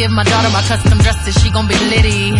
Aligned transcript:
Give 0.00 0.12
my 0.12 0.24
daughter 0.24 0.48
my 0.48 0.62
custom 0.62 0.96
dresses, 1.04 1.34
she 1.42 1.50
gon' 1.52 1.68
be 1.68 1.76
litty. 1.92 2.32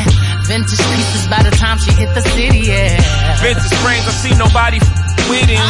Vintage 0.49 0.81
pieces 0.81 1.25
by 1.29 1.43
the 1.45 1.53
time 1.63 1.77
she 1.77 1.93
hit 1.93 2.09
the 2.17 2.23
city, 2.33 2.61
yeah. 2.73 2.97
Vintage 3.45 3.77
frames, 3.85 4.07
I 4.09 4.13
see 4.23 4.35
nobody 4.45 4.79
f- 4.81 5.29
with 5.29 5.45
him. 5.45 5.69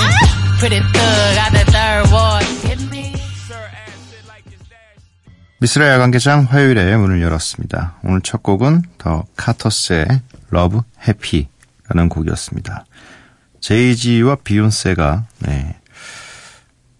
Pretty 0.60 0.78
thug 0.94 1.34
out 1.42 1.50
the 1.50 1.64
third 1.74 2.04
ward. 2.14 2.46
Hit 2.68 2.80
me. 2.90 3.10
미스라 5.62 5.88
야간개장 5.88 6.46
화요일에 6.48 6.96
문을 6.96 7.20
열었습니다. 7.20 7.96
오늘 8.04 8.22
첫 8.22 8.42
곡은 8.42 8.82
더 8.96 9.24
카터스의 9.36 10.06
러브 10.48 10.80
해피라는 11.06 12.08
곡이었습니다. 12.08 12.86
제이지와 13.60 14.36
비욘세가 14.36 15.24
네, 15.40 15.78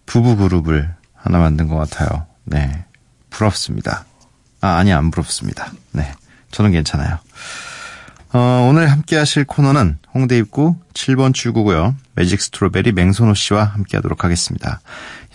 부부 0.05 0.35
그룹을 0.35 0.93
하나 1.15 1.39
만든 1.39 1.67
것 1.69 1.77
같아요. 1.77 2.27
네, 2.43 2.85
부럽습니다. 3.31 4.05
아, 4.61 4.77
아니 4.77 4.93
안 4.93 5.11
부럽습니다. 5.11 5.71
네, 5.91 6.11
저는 6.51 6.71
괜찮아요. 6.71 7.19
어, 8.33 8.67
오늘 8.69 8.89
함께 8.89 9.17
하실 9.17 9.43
코너는 9.43 9.97
홍대 10.13 10.37
입구 10.37 10.77
7번 10.93 11.33
출구고요. 11.33 11.95
매직 12.15 12.41
스트로베리 12.41 12.93
맹선호 12.93 13.33
씨와 13.33 13.65
함께 13.65 13.97
하도록 13.97 14.23
하겠습니다. 14.23 14.79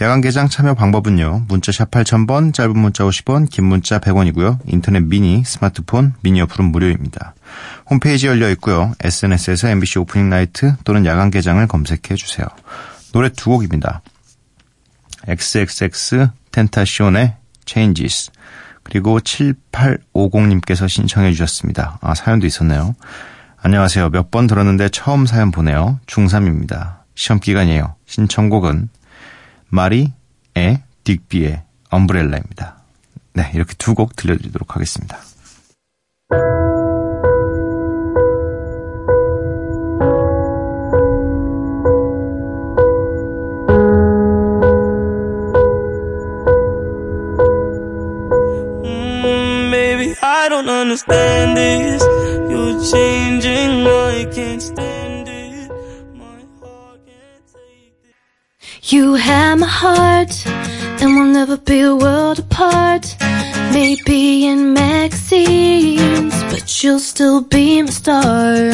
야간 0.01 0.23
개장 0.23 0.49
참여 0.49 0.75
방법은요. 0.75 1.45
문자 1.49 1.73
샵 1.73 1.91
8000번, 1.91 2.55
짧은 2.55 2.79
문자 2.79 3.05
50원, 3.05 3.51
긴 3.51 3.67
문자 3.67 3.99
100원이고요. 3.99 4.61
인터넷 4.67 5.01
미니, 5.01 5.43
스마트폰, 5.45 6.15
미니 6.23 6.41
어플은 6.41 6.71
무료입니다. 6.71 7.35
홈페이지 7.91 8.27
열려 8.27 8.49
있고요. 8.53 8.93
SNS에서 9.01 9.69
MBC 9.69 9.99
Opening 9.99 10.31
Night 10.31 10.75
또는 10.85 11.05
야간 11.05 11.31
개장을 11.31 11.67
검색해 11.67 12.15
주세요. 12.15 12.47
노래 13.13 13.29
두 13.31 13.51
곡입니다. 13.51 14.01
XXX 15.29 16.29
텐타시온의 16.53 17.35
Changes 17.67 18.31
그리고 18.89 19.19
7850님께서 19.19 20.89
신청해 20.89 21.33
주셨습니다. 21.33 21.99
아, 22.01 22.15
사연도 22.15 22.47
있었네요. 22.47 22.95
안녕하세요. 23.61 24.11
몇 24.11 24.31
번 24.31 24.47
들었는데 24.47 24.91
처음 24.91 25.27
사연 25.27 25.51
보내요. 25.51 25.99
중3입니다. 26.07 26.99
시험 27.17 27.41
기간이에요. 27.41 27.97
신청곡은 28.07 28.89
마리의 29.71 30.13
딕비의 31.05 31.63
엄브렐라입니다. 31.91 32.77
네, 33.35 33.51
이렇게 33.55 33.75
두 33.75 33.95
곡 33.95 34.15
들려드리도록 34.15 34.77
하겠습니다. 34.77 35.19
Understand 50.87 51.57
this. 51.57 52.03
You're 52.49 52.79
changing, 52.93 53.85
I 53.85 54.25
can't 54.33 54.63
stand 54.63 55.29
it. 55.29 55.69
My 56.15 56.39
heart 56.61 57.01
can't 57.05 57.45
take 57.53 57.95
this. 58.05 58.93
You 58.93 59.15
have 59.15 59.59
my 59.59 59.67
heart, 59.67 60.47
and 60.47 61.17
we'll 61.17 61.33
never 61.41 61.57
be 61.57 61.81
a 61.81 61.97
world 61.97 62.39
apart. 62.39 63.17
Maybe 63.73 64.47
in 64.47 64.75
magazines, 64.75 66.35
but 66.53 66.65
you'll 66.85 67.01
still 67.01 67.41
be 67.41 67.83
my 67.83 67.91
star. 67.91 68.71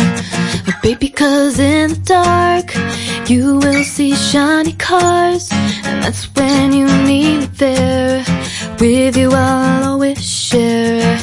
But 0.67 0.83
baby, 0.83 1.09
cause 1.09 1.59
in 1.59 1.95
the 1.95 2.01
dark, 2.05 2.67
you 3.31 3.57
will 3.57 3.85
see 3.85 4.15
shiny 4.15 4.75
cars, 4.75 5.49
and 5.51 6.03
that's 6.05 6.25
when 6.37 6.75
you 6.75 6.87
need 7.07 7.39
me 7.41 7.47
there. 7.57 8.23
With 8.79 9.17
you, 9.17 9.31
I'll 9.33 9.93
always 9.93 10.23
share. 10.23 11.19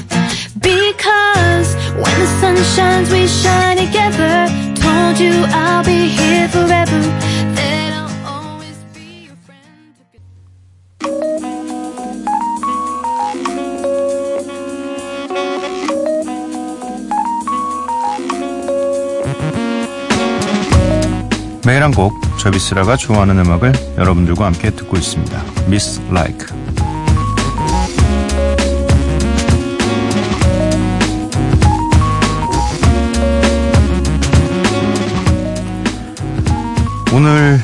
Because 0.61 1.75
when 1.95 2.15
the 2.19 2.27
sun 2.39 2.55
shines, 2.75 3.11
we 3.11 3.27
shine 3.27 3.77
together. 3.77 4.47
Told 4.75 5.19
you 5.19 5.45
I'll 5.53 5.83
be 5.83 6.07
here 6.09 6.47
forever. 6.49 6.99
That 7.55 7.93
I'll 7.93 8.11
always 8.27 8.77
be 8.93 9.27
your 9.27 9.37
friend. 9.45 9.65
매일 21.65 21.83
한 21.83 21.91
곡, 21.91 22.13
저비스라가 22.39 22.95
좋아하는 22.97 23.39
음악을 23.39 23.73
여러분들과 23.97 24.45
함께 24.45 24.71
듣고 24.71 24.97
있습니다. 24.97 25.43
Miss 25.67 26.01
Like. 26.09 26.58
오늘 37.19 37.59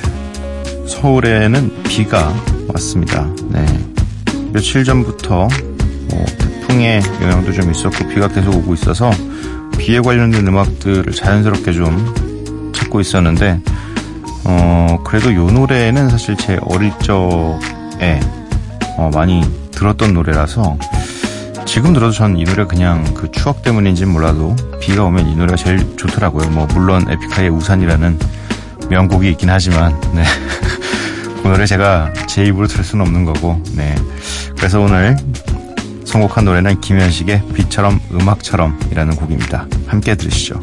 서울에는 0.85 1.83
비가 1.83 2.35
왔습니다. 2.73 3.25
네. 3.47 3.65
며칠 4.51 4.83
전부터 4.83 5.47
뭐 6.09 6.25
태풍의 6.25 7.01
영향도 7.21 7.53
좀 7.53 7.71
있었고 7.71 8.05
비가 8.09 8.27
계속 8.27 8.53
오고 8.53 8.73
있어서 8.73 9.09
비에 9.77 10.01
관련된 10.01 10.45
음악들을 10.45 11.09
자연스럽게 11.09 11.71
좀 11.71 12.73
찾고 12.75 12.99
있었는데 12.99 13.61
어, 14.43 14.97
그래도 15.05 15.33
요 15.33 15.45
노래는 15.45 16.09
사실 16.09 16.35
제 16.35 16.59
어릴 16.63 16.91
적에 16.99 18.19
어, 18.97 19.09
많이 19.13 19.41
들었던 19.71 20.13
노래라서 20.13 20.77
지금 21.65 21.93
들어도 21.93 22.11
전 22.11 22.35
이 22.35 22.43
노래 22.43 22.65
그냥 22.65 23.05
그 23.13 23.31
추억 23.31 23.61
때문인지 23.63 24.05
몰라도 24.05 24.53
비가 24.81 25.05
오면 25.05 25.29
이 25.29 25.35
노래가 25.37 25.55
제일 25.55 25.95
좋더라고요. 25.95 26.49
뭐 26.49 26.67
물론 26.73 27.09
에픽하이의 27.09 27.51
우산이라는 27.51 28.34
명곡이 28.89 29.29
있긴 29.31 29.49
하지만 29.49 29.99
네. 30.13 30.23
그 31.41 31.47
노래 31.47 31.65
제가 31.65 32.13
제 32.27 32.43
입으로 32.43 32.67
들을 32.67 32.83
수는 32.83 33.05
없는 33.05 33.25
거고 33.25 33.61
네. 33.75 33.95
그래서 34.57 34.79
오늘 34.79 35.15
선곡한 36.05 36.45
노래는 36.45 36.81
김현식의 36.81 37.43
비처럼 37.53 37.99
음악처럼이라는 38.11 39.15
곡입니다. 39.15 39.67
함께 39.87 40.15
들으시죠. 40.15 40.59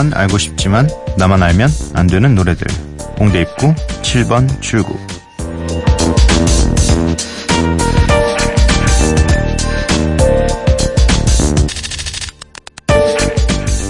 나만 0.00 0.14
알고 0.14 0.38
싶지만 0.38 0.88
나만 1.18 1.42
알면 1.42 1.68
안 1.92 2.06
되는 2.06 2.34
노래들. 2.34 2.66
홍대 3.18 3.42
입구 3.42 3.74
7번 4.00 4.62
출구. 4.62 4.98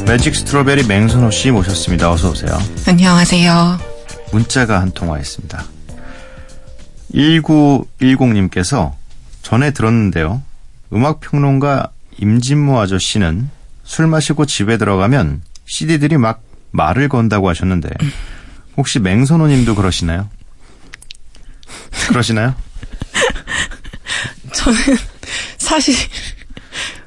매직 0.04 0.34
스트로베리 0.34 0.88
맹선호 0.88 1.30
씨 1.30 1.52
모셨습니다. 1.52 2.10
어서 2.10 2.32
오세요. 2.32 2.58
안녕하세요. 2.88 3.78
문자가 4.32 4.80
한통와 4.80 5.20
있습니다. 5.20 5.64
1910님께서 7.14 8.94
전에 9.42 9.70
들었는데요. 9.70 10.42
음악평론가 10.92 11.90
임진모 12.18 12.80
아저씨는 12.80 13.48
술 13.84 14.08
마시고 14.08 14.46
집에 14.46 14.76
들어가면 14.76 15.42
CD들이 15.70 16.18
막 16.18 16.42
말을 16.72 17.08
건다고 17.08 17.48
하셨는데 17.48 17.90
혹시 18.76 18.98
맹선호님도 18.98 19.76
그러시나요? 19.76 20.28
그러시나요? 22.08 22.56
저는 24.52 24.78
사실 25.58 25.94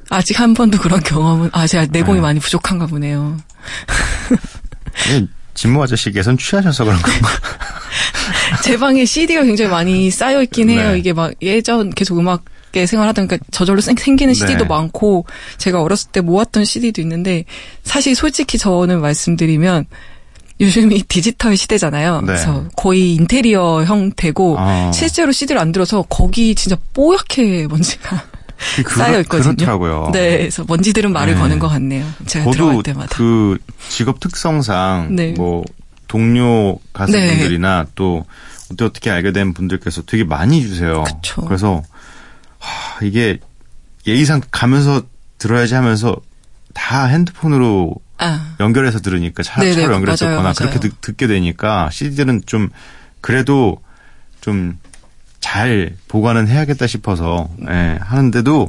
아직 0.08 0.40
한 0.40 0.54
번도 0.54 0.78
그런 0.78 1.00
경험은 1.00 1.50
아 1.52 1.66
제가 1.66 1.86
내공이 1.90 2.16
네. 2.16 2.22
많이 2.22 2.40
부족한가 2.40 2.86
보네요. 2.86 3.36
예, 5.10 5.26
진모 5.52 5.82
아저씨께서는 5.82 6.38
취하셔서 6.38 6.84
그런 6.84 7.02
건가? 7.02 7.28
제 8.62 8.76
방에 8.78 9.04
CD가 9.04 9.42
굉장히 9.44 9.70
많이 9.70 10.10
쌓여 10.10 10.42
있긴 10.42 10.70
해요. 10.70 10.92
네. 10.92 10.98
이게 10.98 11.12
막 11.12 11.32
예전 11.42 11.90
계속 11.90 12.18
음악계 12.18 12.86
생활하다 12.86 13.22
보니까 13.26 13.38
저절로 13.50 13.80
생- 13.80 13.96
생기는 13.96 14.34
CD도 14.34 14.64
네. 14.64 14.68
많고 14.68 15.26
제가 15.58 15.82
어렸을 15.82 16.10
때 16.12 16.20
모았던 16.20 16.64
CD도 16.64 17.00
있는데 17.02 17.44
사실 17.82 18.14
솔직히 18.14 18.58
저는 18.58 19.00
말씀드리면 19.00 19.86
요즘이 20.60 21.02
디지털 21.08 21.56
시대잖아요. 21.56 22.20
네. 22.20 22.26
그래서 22.26 22.64
거의 22.76 23.14
인테리어 23.14 23.84
형태고 23.84 24.56
어. 24.58 24.90
실제로 24.94 25.32
CD를 25.32 25.60
안 25.60 25.72
들어서 25.72 26.02
거기 26.08 26.54
진짜 26.54 26.76
뽀얗게 26.94 27.66
먼지가 27.68 28.22
그러- 28.84 29.04
쌓여 29.04 29.20
있거든요. 29.22 29.54
그렇더라고요. 29.56 30.10
네, 30.12 30.38
그래서 30.38 30.64
먼지들은 30.68 31.12
말을 31.12 31.34
네. 31.34 31.40
거는 31.40 31.58
것 31.58 31.68
같네요. 31.68 32.06
제가 32.26 32.48
들어갈 32.52 32.82
때마다. 32.84 33.08
그 33.16 33.58
직업 33.88 34.20
특성상 34.20 35.08
네. 35.16 35.32
뭐 35.36 35.64
동료 36.14 36.72
네. 36.72 36.90
가수분들이나 36.92 37.86
또 37.94 38.24
어떻게 38.70 38.84
어떻게 38.84 39.10
알게 39.10 39.32
된 39.32 39.52
분들께서 39.52 40.02
되게 40.02 40.24
많이 40.24 40.62
주세요. 40.62 41.02
그쵸. 41.02 41.46
래서 41.50 41.82
하, 42.58 43.04
이게 43.04 43.38
예의상 44.06 44.40
가면서 44.50 45.02
들어야지 45.38 45.74
하면서 45.74 46.16
다 46.72 47.06
핸드폰으로 47.06 47.94
아, 48.18 48.54
연결해서 48.60 49.00
들으니까 49.00 49.42
차, 49.42 49.60
차로 49.60 49.92
연결해서 49.92 50.26
듣거나 50.26 50.42
맞아요. 50.42 50.54
그렇게 50.70 50.78
듣, 51.00 51.16
게 51.16 51.26
되니까 51.26 51.90
CD들은 51.90 52.42
좀 52.46 52.70
그래도 53.20 53.80
좀 54.40 54.78
잘 55.44 55.94
보관은 56.08 56.48
해야겠다 56.48 56.86
싶어서 56.86 57.50
예, 57.68 57.98
하는데도 58.00 58.66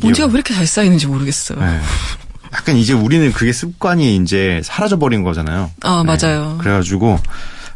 먼지가 0.00 0.28
왜 0.28 0.32
이렇게 0.32 0.54
잘 0.54 0.66
쌓이는지 0.66 1.06
모르겠어요. 1.06 1.58
예. 1.60 1.80
약간 2.52 2.76
이제 2.76 2.92
우리는 2.92 3.32
그게 3.32 3.52
습관이 3.52 4.16
이제 4.16 4.60
사라져 4.64 4.98
버린 4.98 5.22
거잖아요. 5.22 5.70
아, 5.82 6.02
네. 6.06 6.16
맞아요. 6.16 6.58
그래가지고 6.60 7.18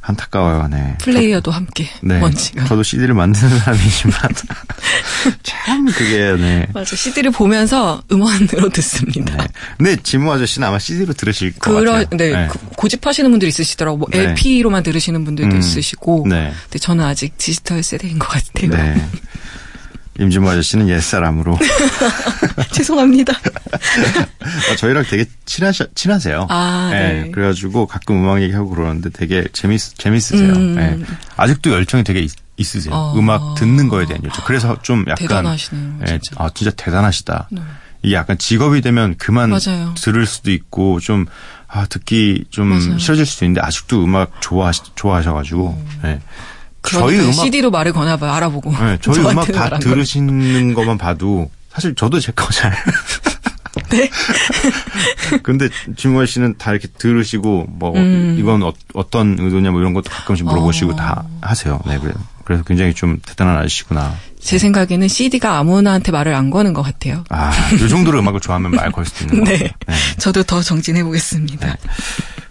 안타까워요. 0.07 0.69
네. 0.69 0.97
플레이어도 1.01 1.51
함께 1.51 1.89
네. 2.03 2.19
먼지가. 2.19 2.65
저도 2.67 2.83
CD를 2.83 3.15
만드는 3.15 3.59
사람이지만 3.59 4.19
참 5.43 5.87
그게 5.87 6.37
네. 6.37 6.67
맞아. 6.75 6.95
CD를 6.95 7.31
보면서 7.31 8.03
음원으로 8.13 8.69
듣습니다. 8.69 9.37
네. 9.37 9.47
근데 9.79 9.97
지무 10.03 10.31
아저씨는 10.33 10.69
아마 10.69 10.79
CD로 10.79 11.15
들으실 11.15 11.53
것 11.55 11.73
그러, 11.73 11.93
같아요. 11.93 12.07
네, 12.19 12.49
그- 12.51 12.59
고집하시는 12.77 13.31
분들이 13.31 13.49
있으시더라고. 13.49 13.97
뭐 13.97 14.09
네. 14.11 14.19
LP로만 14.31 14.83
들으시는 14.83 15.25
분들도 15.25 15.55
음. 15.55 15.61
있으시고. 15.61 16.27
네. 16.29 16.53
근데 16.65 16.79
저는 16.79 17.03
아직 17.05 17.39
디지털 17.39 17.83
세대인 17.83 18.19
것 18.19 18.29
같아요. 18.29 18.71
네. 18.71 18.95
임진모 20.19 20.49
아저씨는 20.49 20.89
옛사람으로 20.89 21.59
죄송합니다. 22.73 23.33
아, 24.71 24.77
저희랑 24.77 25.05
되게 25.09 25.25
친하셔, 25.45 25.87
친하세요. 25.95 26.47
아, 26.51 26.89
네. 26.93 27.31
그래가지고 27.33 27.87
가끔 27.87 28.23
음악 28.23 28.43
얘기하고 28.43 28.71
그러는데 28.71 29.11
되게 29.11 29.45
재밌, 29.53 29.81
재밌으세요. 29.99 30.53
음. 30.53 30.75
네. 30.77 30.99
아직도 31.37 31.71
열정이 31.73 32.05
되게 32.05 32.21
있, 32.21 32.33
있으세요. 32.57 32.95
어. 32.95 33.19
음악 33.19 33.55
듣는 33.57 33.89
거에 33.89 34.07
대한 34.07 34.23
열정. 34.23 34.45
그래서 34.47 34.77
좀 34.83 35.01
약간. 35.09 35.17
대단하시네요, 35.17 35.99
예, 36.03 36.19
진짜. 36.23 36.37
아, 36.37 36.51
진짜 36.55 36.71
대단하시다. 36.77 37.49
네. 37.51 37.63
이게 38.03 38.15
약간 38.15 38.37
직업이 38.39 38.81
되면 38.83 39.17
그만 39.17 39.51
맞아요. 39.51 39.95
들을 39.97 40.27
수도 40.27 40.51
있고 40.53 41.01
좀, 41.01 41.27
아, 41.69 41.87
듣기 41.87 42.45
좀 42.51 42.69
맞아요. 42.69 42.99
싫어질 42.99 43.25
수도 43.27 43.45
있는데 43.47 43.61
아직도 43.63 44.05
음악 44.05 44.41
좋아하시, 44.41 44.83
좋아하셔가지고. 44.95 45.83
예. 45.97 46.01
그러니까 46.03 46.25
저희 46.91 47.19
음악. 47.21 47.33
CD로 47.33 47.71
말을 47.71 47.93
거나 47.93 48.17
봐요. 48.17 48.33
알아보고. 48.33 48.71
네, 48.73 48.99
저희 49.01 49.19
음악 49.21 49.51
다. 49.53 49.79
들으시는 49.79 50.75
것만 50.75 50.99
봐도 50.99 51.51
사실 51.73 51.95
저도 51.95 52.21
제 52.21 52.33
거 52.33 52.49
잘. 52.53 52.73
네? 53.91 54.09
근데 55.43 55.69
진모아 55.97 56.27
씨는 56.27 56.55
다 56.59 56.71
이렇게 56.73 56.89
들으시고 56.89 57.67
뭐 57.69 57.93
음. 57.97 58.37
이건 58.39 58.63
어, 58.63 58.73
떤 59.11 59.37
의도냐 59.39 59.71
뭐 59.73 59.81
이런 59.81 59.95
것도 59.95 60.11
가끔씩 60.11 60.47
물어보시고 60.47 60.93
어. 60.93 60.97
다 60.97 61.25
하세요. 61.41 61.81
네, 61.87 61.99
그래. 61.99 62.13
그래서 62.45 62.63
굉장히 62.65 62.95
좀 62.95 63.19
대단한 63.27 63.57
아저씨구나. 63.59 64.15
제 64.39 64.59
생각에는 64.59 65.09
CD가 65.09 65.59
아무나한테 65.59 66.13
말을 66.13 66.35
안 66.35 66.51
거는 66.51 66.75
것 66.75 66.83
같아요. 66.83 67.25
아, 67.31 67.51
이 67.73 67.89
정도로 67.89 68.19
음악을 68.21 68.41
좋아하면 68.41 68.73
말 68.73 68.93
걸 68.93 69.07
수도 69.07 69.25
있는 69.25 69.45
네. 69.49 69.57
네. 69.59 69.95
저도 70.19 70.43
더 70.43 70.61
정진해 70.63 71.03
보겠습니다. 71.03 71.77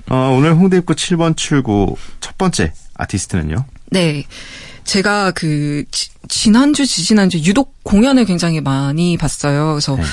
어, 0.09 0.35
오늘 0.35 0.53
홍대 0.55 0.77
입구 0.77 0.93
7번 0.93 1.37
출구 1.37 1.95
첫 2.19 2.37
번째 2.37 2.73
아티스트는요. 2.95 3.65
네. 3.93 4.25
제가 4.83 5.31
그 5.31 5.85
지, 5.91 6.09
지난주 6.27 6.85
지지난주 6.85 7.37
유독 7.39 7.83
공연을 7.83 8.25
굉장히 8.25 8.59
많이 8.59 9.15
봤어요. 9.17 9.71
그래서 9.71 9.95
네. 9.95 10.03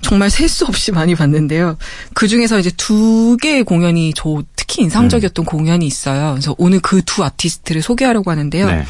정말 0.00 0.28
셀 0.30 0.48
수 0.48 0.66
없이 0.66 0.92
많이 0.92 1.14
봤는데요. 1.14 1.78
그 2.14 2.28
중에서 2.28 2.58
이제 2.58 2.70
두 2.76 3.36
개의 3.40 3.64
공연이 3.64 4.12
저 4.14 4.42
특히 4.54 4.82
인상적이었던 4.82 5.44
공연이 5.46 5.86
있어요. 5.86 6.32
그래서 6.32 6.54
오늘 6.58 6.80
그 6.80 7.00
두 7.02 7.24
아티스트를 7.24 7.80
소개하려고 7.82 8.30
하는데요. 8.30 8.66
네. 8.66 8.84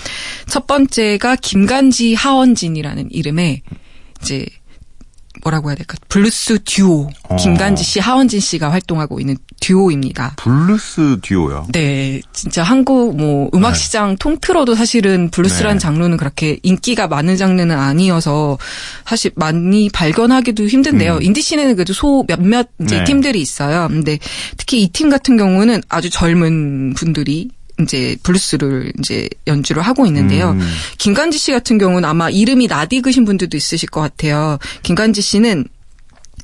첫 0.48 0.66
번째가 0.66 1.36
김간지 1.36 2.14
하헌진이라는 2.14 3.08
이름의 3.12 3.62
이제 4.22 4.46
뭐라고 5.44 5.68
해야 5.68 5.76
될까? 5.76 5.96
블루스 6.08 6.60
듀오. 6.64 7.08
어. 7.28 7.36
김간지 7.36 7.84
씨, 7.84 8.00
하헌진 8.00 8.40
씨가 8.40 8.72
활동하고 8.72 9.20
있는 9.20 9.36
듀오입니다. 9.60 10.34
블루스 10.38 11.18
듀오요. 11.22 11.66
네, 11.72 12.20
진짜 12.32 12.62
한국 12.62 13.16
뭐 13.16 13.50
음악 13.54 13.72
네. 13.74 13.78
시장 13.78 14.16
통틀어도 14.16 14.74
사실은 14.74 15.30
블루스라는 15.30 15.76
네. 15.76 15.80
장르는 15.80 16.16
그렇게 16.16 16.58
인기가 16.62 17.06
많은 17.08 17.36
장르는 17.36 17.78
아니어서 17.78 18.58
사실 19.06 19.30
많이 19.36 19.90
발견하기도 19.90 20.66
힘든데요. 20.66 21.16
음. 21.16 21.22
인디 21.22 21.42
씬에는 21.42 21.76
그래도 21.76 21.92
소 21.92 22.24
몇몇 22.26 22.68
이제 22.82 22.98
네. 22.98 23.04
팀들이 23.04 23.40
있어요. 23.40 23.88
근데 23.88 24.18
특히 24.56 24.82
이 24.82 24.88
팀 24.94 25.10
같은 25.10 25.36
경우는 25.36 25.82
아주 25.88 26.08
젊은 26.08 26.94
분들이 26.94 27.50
이제 27.80 28.16
블루스를 28.22 28.92
이제 28.98 29.28
연주를 29.46 29.82
하고 29.82 30.06
있는데요. 30.06 30.50
음. 30.50 30.60
김간지 30.98 31.38
씨 31.38 31.52
같은 31.52 31.78
경우는 31.78 32.08
아마 32.08 32.30
이름이 32.30 32.68
낯익으신 32.68 33.24
분들도 33.24 33.56
있으실 33.56 33.88
것 33.90 34.00
같아요. 34.00 34.58
김간지 34.82 35.20
씨는 35.20 35.64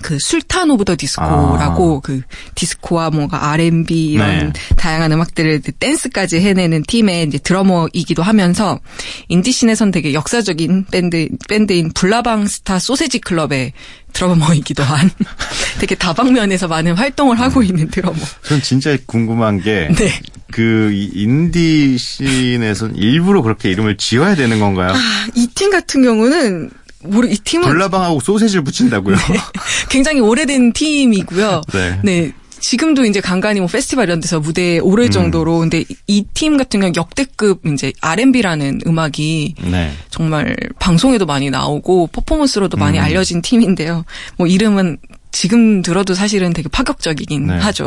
그 0.02 0.18
술탄 0.18 0.70
오브 0.70 0.84
더 0.84 0.96
디스코라고 0.96 2.00
그 2.00 2.22
디스코와 2.54 3.10
뭔가 3.10 3.50
R&B 3.52 4.12
이런 4.12 4.28
아. 4.28 4.32
네. 4.32 4.52
다양한 4.76 5.12
음악들을 5.12 5.62
그 5.62 5.72
댄스까지 5.72 6.40
해내는 6.40 6.84
팀의 6.84 7.26
이제 7.26 7.38
드러머이기도 7.38 8.22
하면서 8.22 8.80
인디씬에선 9.28 9.90
되게 9.90 10.14
역사적인 10.14 10.86
밴드 10.90 11.28
밴드인 11.48 11.90
불나방 11.92 12.46
스타 12.46 12.78
소세지 12.78 13.18
클럽의 13.20 13.72
드러머이기도 14.12 14.82
한 14.82 15.10
되게 15.78 15.94
다방면에서 15.94 16.68
많은 16.68 16.94
활동을 16.94 17.38
하고 17.38 17.62
있는 17.62 17.88
드러머. 17.88 18.18
전 18.42 18.60
진짜 18.62 18.96
궁금한 19.06 19.60
게 19.62 19.88
네. 19.96 20.20
그 20.50 20.90
인디 20.92 21.96
씬에선 21.96 22.96
일부러 22.96 23.42
그렇게 23.42 23.70
이름을 23.70 23.96
지어야 23.96 24.34
되는 24.34 24.58
건가요? 24.58 24.92
이팀 25.34 25.70
같은 25.70 26.02
경우는 26.02 26.70
모르 27.02 27.28
이 27.28 27.36
팀은 27.36 27.66
불나방하고 27.66 28.20
소세지를 28.20 28.62
붙인다고요? 28.64 29.16
굉장히 29.90 30.20
오래된 30.20 30.72
팀이고요. 30.72 31.62
네. 32.04 32.32
지금도 32.60 33.06
이제 33.06 33.20
간간히 33.20 33.58
뭐 33.60 33.68
페스티벌 33.68 34.04
이런 34.04 34.20
데서 34.20 34.38
무대에 34.38 34.78
오를 34.78 35.06
음. 35.06 35.10
정도로 35.10 35.58
근데 35.60 35.84
이 36.06 36.24
팀 36.34 36.56
같은 36.58 36.80
경우 36.80 36.92
역대급 36.94 37.66
이제 37.66 37.92
R&B라는 38.02 38.80
음악이 38.86 39.54
네. 39.64 39.92
정말 40.10 40.54
방송에도 40.78 41.24
많이 41.26 41.48
나오고 41.50 42.08
퍼포먼스로도 42.08 42.76
많이 42.76 42.98
음. 42.98 43.04
알려진 43.04 43.40
팀인데요. 43.42 44.04
뭐 44.36 44.46
이름은 44.46 44.98
지금 45.32 45.80
들어도 45.80 46.14
사실은 46.14 46.52
되게 46.52 46.68
파격적이긴 46.68 47.46
네. 47.46 47.54
하죠. 47.58 47.86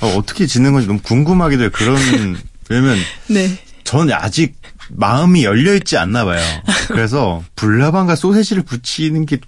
어, 0.00 0.06
어떻게 0.16 0.46
짓는 0.46 0.72
건지 0.72 0.86
너무 0.86 1.00
궁금하기도 1.02 1.62
해요. 1.64 1.70
그런, 1.72 1.96
왜냐면 2.70 2.98
네. 3.28 3.50
전 3.82 4.10
아직 4.12 4.54
마음이 4.90 5.44
열려 5.44 5.74
있지 5.74 5.96
않나 5.96 6.24
봐요. 6.24 6.40
그래서 6.88 7.42
불나방과 7.56 8.16
소세지를 8.16 8.62
붙이는 8.62 9.26
게 9.26 9.38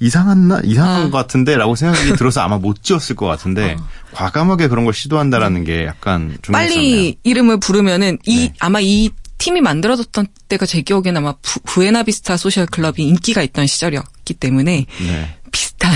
이상했나? 0.00 0.60
이상한 0.64 1.02
아. 1.06 1.10
것 1.10 1.18
같은데? 1.18 1.56
라고 1.56 1.74
생각이 1.74 2.14
들어서 2.14 2.40
아마 2.40 2.58
못 2.58 2.82
지었을 2.82 3.16
것 3.16 3.26
같은데, 3.26 3.76
과감하게 4.12 4.68
그런 4.68 4.84
걸 4.84 4.94
시도한다라는 4.94 5.64
게 5.64 5.86
약간 5.86 6.36
좀. 6.42 6.52
빨리 6.52 7.18
이름을 7.22 7.60
부르면은 7.60 8.18
이 8.26 8.36
네. 8.40 8.54
아마 8.58 8.80
이 8.80 9.10
팀이 9.38 9.60
만들어졌던 9.60 10.26
때가 10.48 10.66
제 10.66 10.80
기억에는 10.80 11.16
아마 11.16 11.34
부, 11.42 11.60
부에나비스타 11.60 12.36
소셜 12.36 12.66
클럽이 12.66 12.94
인기가 12.98 13.42
있던 13.42 13.66
시절이었기 13.66 14.34
때문에 14.34 14.86
네. 14.98 15.36
비슷한 15.52 15.92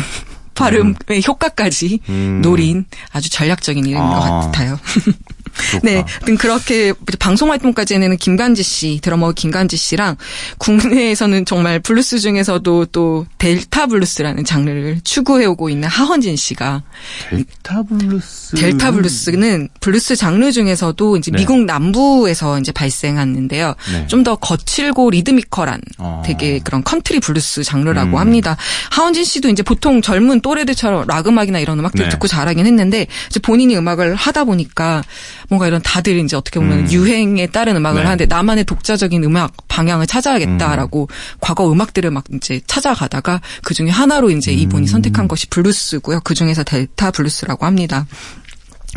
발음의 0.54 1.23
효과까지 1.26 2.00
음. 2.09 2.40
노린 2.42 2.85
아주 3.12 3.30
전략적인 3.30 3.85
이름인 3.87 4.06
것 4.06 4.23
아. 4.23 4.40
같아요. 4.40 4.78
그렇구나. 5.61 5.93
네, 5.93 6.05
하여튼 6.07 6.37
그렇게 6.37 6.93
방송 7.19 7.50
활동까지 7.50 7.95
해내는 7.95 8.17
김간지 8.17 8.62
씨, 8.62 8.99
드러머 9.02 9.33
김간지 9.33 9.76
씨랑 9.76 10.17
국내에서는 10.59 11.45
정말 11.45 11.81
블루스 11.81 12.19
중에서도 12.21 12.87
또 12.87 13.26
델타 13.38 13.87
블루스라는 13.87 14.45
장르를 14.45 15.00
추구해오고 15.05 15.71
있는 15.71 15.88
하헌진 15.88 16.37
씨가 16.37 16.83
델타 17.31 17.83
블루스. 17.85 18.57
델타 18.57 18.93
블루스는 18.93 19.69
블루스 19.81 20.17
장르 20.17 20.52
중에서도 20.52 21.17
이제 21.17 21.31
네. 21.31 21.38
미국 21.38 21.64
남부에서 21.64 22.59
이제 22.59 22.73
발생하는데요. 22.73 23.75
네. 23.93 24.07
좀더 24.07 24.37
거칠고 24.37 25.11
리드미컬한 25.11 25.81
어. 25.99 26.23
되게 26.25 26.59
그런 26.59 26.83
컨트리 26.83 27.21
블루스 27.21 27.64
장르라고 27.64 28.17
음. 28.17 28.19
합니다. 28.19 28.57
하헌진 28.90 29.25
씨도 29.25 29.49
이제 29.49 29.62
보통 29.62 30.02
젊은 30.02 30.40
또래들처럼 30.40 31.07
락 31.07 31.26
음악이나 31.26 31.59
이런 31.59 31.79
음악들 31.79 32.05
네. 32.05 32.09
듣고 32.11 32.26
자라긴 32.26 32.67
했는데 32.67 33.07
이제 33.29 33.40
본인이 33.40 33.76
음악을 33.76 34.14
하다 34.14 34.45
보니까 34.45 35.02
뭔가 35.50 35.66
이런 35.66 35.83
다들 35.83 36.16
이제 36.16 36.37
어떻게 36.37 36.61
보면 36.61 36.78
음. 36.78 36.90
유행에 36.90 37.49
따른 37.49 37.76
음악을 37.76 38.00
네. 38.00 38.04
하는데 38.04 38.26
나만의 38.26 38.64
독자적인 38.64 39.25
음악 39.25 39.52
방향을 39.66 40.07
찾아야겠다라고 40.07 41.09
과거 41.40 41.71
음악들을 41.71 42.09
막 42.12 42.25
이제 42.33 42.61
찾아가다가 42.69 43.40
그 43.64 43.75
중에 43.75 43.90
하나로 43.90 44.30
이제 44.30 44.52
이분이 44.52 44.85
음. 44.85 44.87
선택한 44.87 45.26
것이 45.26 45.49
블루스고요. 45.49 46.21
그 46.21 46.35
중에서 46.35 46.62
델타 46.62 47.11
블루스라고 47.11 47.66
합니다. 47.66 48.07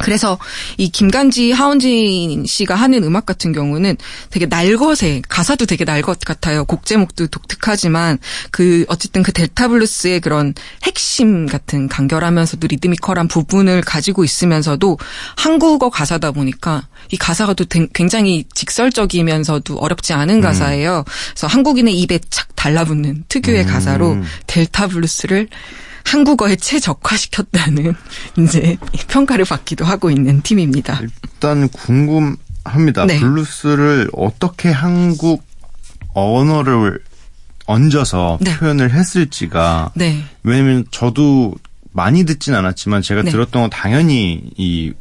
그래서 0.02 0.40
이 0.78 0.90
김간지 0.90 1.52
하헌진 1.52 2.46
씨가 2.46 2.74
하는 2.76 3.04
음악 3.04 3.26
같은 3.26 3.52
경우는 3.54 3.98
되게 4.32 4.46
날것에 4.48 5.22
가사도 5.30 5.66
되게 5.66 5.86
날것 5.86 6.20
같아요. 6.20 6.66
곡 6.66 6.86
제목도 6.86 7.28
독특하지만 7.28 8.18
그 8.52 8.84
어쨌든 8.90 9.22
그 9.24 9.32
델타 9.32 9.68
블루스의 9.70 10.20
그런 10.20 10.54
핵심 10.84 11.46
같은 11.46 11.88
간결하면서도 11.88 12.68
리드미컬한 12.68 13.28
부분을 13.28 13.82
가지고 13.82 14.24
있으면서도 14.24 14.98
한국어 15.38 15.90
가사다 15.90 16.32
보니까 16.32 16.88
이 17.12 17.18
가사가 17.18 17.54
또 17.54 17.64
된- 17.66 17.88
굉장히 17.94 18.46
직설적이면서도 18.56 19.78
어렵지 19.78 20.14
않은 20.14 20.42
가사예요. 20.42 21.04
그래서 21.32 21.48
한국인의 21.48 21.98
입에 22.00 22.20
착 22.30 22.56
달라붙는 22.56 23.26
특유의 23.30 23.66
가사로 23.66 24.14
델타 24.48 24.88
블루스를 24.88 25.48
한국어에 26.06 26.56
최적화시켰다는 26.56 27.96
이제 28.38 28.78
평가를 29.08 29.46
받기도 29.46 29.86
하고 29.86 30.10
있는 30.12 30.42
팀입니다. 30.42 31.00
일단 31.24 31.68
궁금합니다. 31.70 33.06
네. 33.08 33.20
블루스를 33.20 34.10
어떻게 34.14 34.70
한국 34.70 35.44
언어를 36.14 37.00
얹어서 37.66 38.38
네. 38.42 38.56
표현을 38.58 38.94
했을지가 38.94 39.92
네. 39.96 40.24
왜냐면 40.44 40.86
저도 40.92 41.56
많이 41.92 42.26
듣진 42.26 42.56
않았지만 42.56 43.02
제가 43.02 43.24
네. 43.24 43.32
들었던 43.32 43.62
건 43.64 43.70
당연히 43.70 44.42
이 44.58 44.94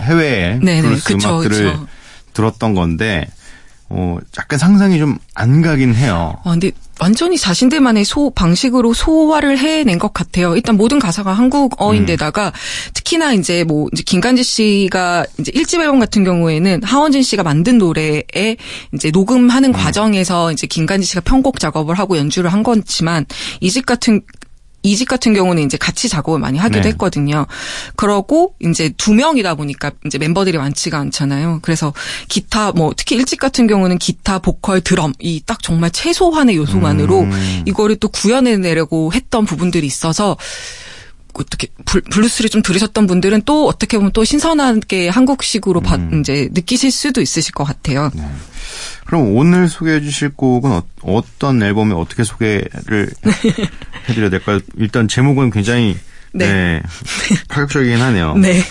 해외의 0.00 0.58
네, 0.60 0.80
네. 0.80 0.82
블루스 0.82 1.14
그쵸, 1.14 1.28
음악들을 1.28 1.72
그쵸. 1.72 1.86
들었던 2.32 2.74
건데 2.74 3.26
어 3.88 4.18
약간 4.38 4.58
상상이 4.58 4.98
좀 4.98 5.18
안 5.40 5.62
가긴 5.62 5.94
해요. 5.94 6.36
아, 6.44 6.50
근데 6.50 6.70
완전히 7.00 7.38
자신들만의 7.38 8.04
소 8.04 8.30
방식으로 8.30 8.92
소화를 8.92 9.58
해낸 9.58 9.98
것 9.98 10.12
같아요. 10.12 10.54
일단 10.54 10.76
모든 10.76 10.98
가사가 10.98 11.32
한국어인데다가 11.32 12.52
특히나 12.94 13.32
이제 13.32 13.64
뭐 13.64 13.88
이제 13.92 14.02
김간지 14.04 14.42
씨가 14.42 15.24
이제 15.38 15.50
일집 15.54 15.80
앨범 15.80 15.98
같은 15.98 16.24
경우에는 16.24 16.82
하헌진 16.82 17.22
씨가 17.22 17.42
만든 17.42 17.78
노래에 17.78 18.56
이제 18.92 19.10
녹음하는 19.10 19.72
과정에서 19.72 20.52
이제 20.52 20.66
김간지 20.66 21.06
씨가 21.06 21.22
편곡 21.22 21.58
작업을 21.58 21.94
하고 21.94 22.18
연주를 22.18 22.52
한 22.52 22.62
거지만 22.62 23.24
이집 23.60 23.86
같은 23.86 24.20
이집 24.82 25.08
같은 25.08 25.34
경우는 25.34 25.62
이제 25.62 25.76
같이 25.76 26.08
작업을 26.08 26.38
많이 26.38 26.58
하기도 26.58 26.82
네. 26.82 26.88
했거든요. 26.90 27.46
그러고 27.96 28.54
이제 28.60 28.92
두 28.96 29.12
명이다 29.14 29.54
보니까 29.54 29.90
이제 30.06 30.16
멤버들이 30.18 30.56
많지가 30.56 30.98
않잖아요. 30.98 31.58
그래서 31.62 31.92
기타 32.28 32.72
뭐 32.72 32.92
특히 32.96 33.16
일집 33.16 33.38
같은 33.40 33.66
경우는 33.66 33.98
기타, 33.98 34.38
보컬, 34.38 34.80
드럼 34.80 35.12
이 35.18 35.40
딱 35.46 35.62
정말 35.62 35.90
최소한의 35.90 36.56
요소만으로 36.56 37.20
음. 37.22 37.62
이거를 37.66 37.96
또 37.96 38.08
구현해내려고 38.08 39.12
했던 39.12 39.44
부분들이 39.44 39.86
있어서 39.86 40.36
어떻게 41.34 41.68
블- 41.86 42.00
블루스를 42.02 42.50
좀 42.50 42.62
들으셨던 42.62 43.06
분들은 43.06 43.42
또 43.46 43.66
어떻게 43.66 43.96
보면 43.96 44.12
또 44.12 44.24
신선하게 44.24 45.08
한국식으로 45.08 45.80
봐- 45.80 45.96
음. 45.96 46.20
이제 46.20 46.48
느끼실 46.52 46.90
수도 46.90 47.20
있으실 47.20 47.52
것 47.52 47.64
같아요. 47.64 48.10
네. 48.14 48.22
그럼 49.06 49.34
오늘 49.36 49.68
소개해 49.68 50.00
주실 50.00 50.30
곡은 50.30 50.80
어, 51.02 51.22
떤 51.38 51.62
앨범에 51.62 51.92
어떻게 51.94 52.22
소개를 52.24 53.10
해드려야 54.08 54.30
될까요? 54.30 54.60
일단 54.76 55.08
제목은 55.08 55.50
굉장히 55.50 55.96
네. 56.32 56.46
네. 56.46 56.82
파격적이긴 57.48 57.96
하네요. 58.00 58.34
네. 58.36 58.62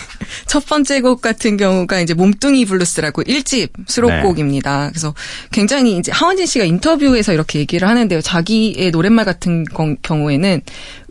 첫 0.46 0.64
번째 0.66 1.00
곡 1.00 1.20
같은 1.20 1.56
경우가 1.56 2.00
이제 2.00 2.14
몸뚱이 2.14 2.64
블루스라고 2.64 3.22
1집 3.24 3.70
수록곡입니다. 3.86 4.88
그래서 4.90 5.14
굉장히 5.50 5.96
이제 5.98 6.12
하헌진 6.12 6.46
씨가 6.46 6.64
인터뷰에서 6.64 7.32
이렇게 7.32 7.58
얘기를 7.58 7.88
하는데요. 7.88 8.20
자기의 8.22 8.90
노랫말 8.90 9.24
같은 9.24 9.64
건- 9.64 9.96
경우에는 10.02 10.60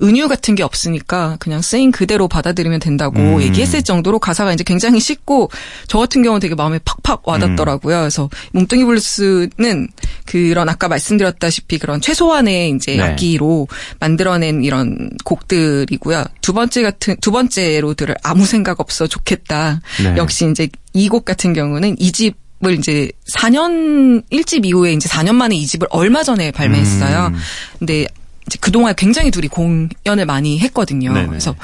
은유 0.02 0.28
같은 0.28 0.56
게 0.56 0.64
없으니까 0.64 1.38
그냥 1.40 1.62
쓰인 1.62 1.92
그대로 1.92 2.28
받아들이면 2.28 2.80
된다고 2.80 3.20
음. 3.20 3.42
얘기했을 3.42 3.84
정도로 3.84 4.20
가사가 4.20 4.54
이제 4.54 4.64
굉장히 4.64 5.00
쉽고 5.00 5.50
저 5.88 6.00
같은 6.00 6.24
경우는 6.24 6.40
되게 6.40 6.56
마음에 6.56 6.80
팍팍 6.86 7.28
와닿더라고요. 7.28 8.00
그래서 8.00 8.30
몸뚱이 8.54 8.84
블루스는 8.86 9.90
그런 10.26 10.70
아까 10.70 10.88
말씀드렸다시피 10.88 11.78
그런 11.80 12.02
최소한의 12.02 12.72
이제 12.72 12.96
네. 12.96 13.02
악기로 13.04 13.68
만들어낸 14.00 14.64
이런 14.64 15.10
곡들이고요. 15.26 16.24
두 16.42 16.54
번째 16.54 16.82
같은 16.82 17.16
두 17.22 17.32
번째로 17.32 17.94
들을 17.94 18.16
아무 18.24 18.46
생각 18.46 18.80
없어 18.80 19.08
좋겠다. 19.08 19.82
네. 20.04 20.16
역시 20.18 20.50
이제 20.50 20.68
이 20.94 21.08
곡 21.10 21.26
같은 21.26 21.54
경우는 21.54 21.96
이 22.00 22.12
집 22.12 22.36
을 22.62 22.74
이제 22.74 23.10
4년 23.34 24.22
1집 24.34 24.66
이후에 24.66 24.92
이제 24.92 25.08
4년 25.08 25.36
만에 25.36 25.56
이 25.56 25.66
집을 25.66 25.88
얼마 25.92 26.24
전에 26.24 26.52
발매했어요. 26.52 27.28
음. 27.28 27.36
근데 27.80 28.06
이제 28.48 28.58
그동안 28.60 28.94
굉장히 28.98 29.32
둘이 29.32 29.48
공연을 29.48 30.26
많이 30.26 30.60
했거든요. 30.60 31.14
네네. 31.14 31.28
그래서 31.28 31.56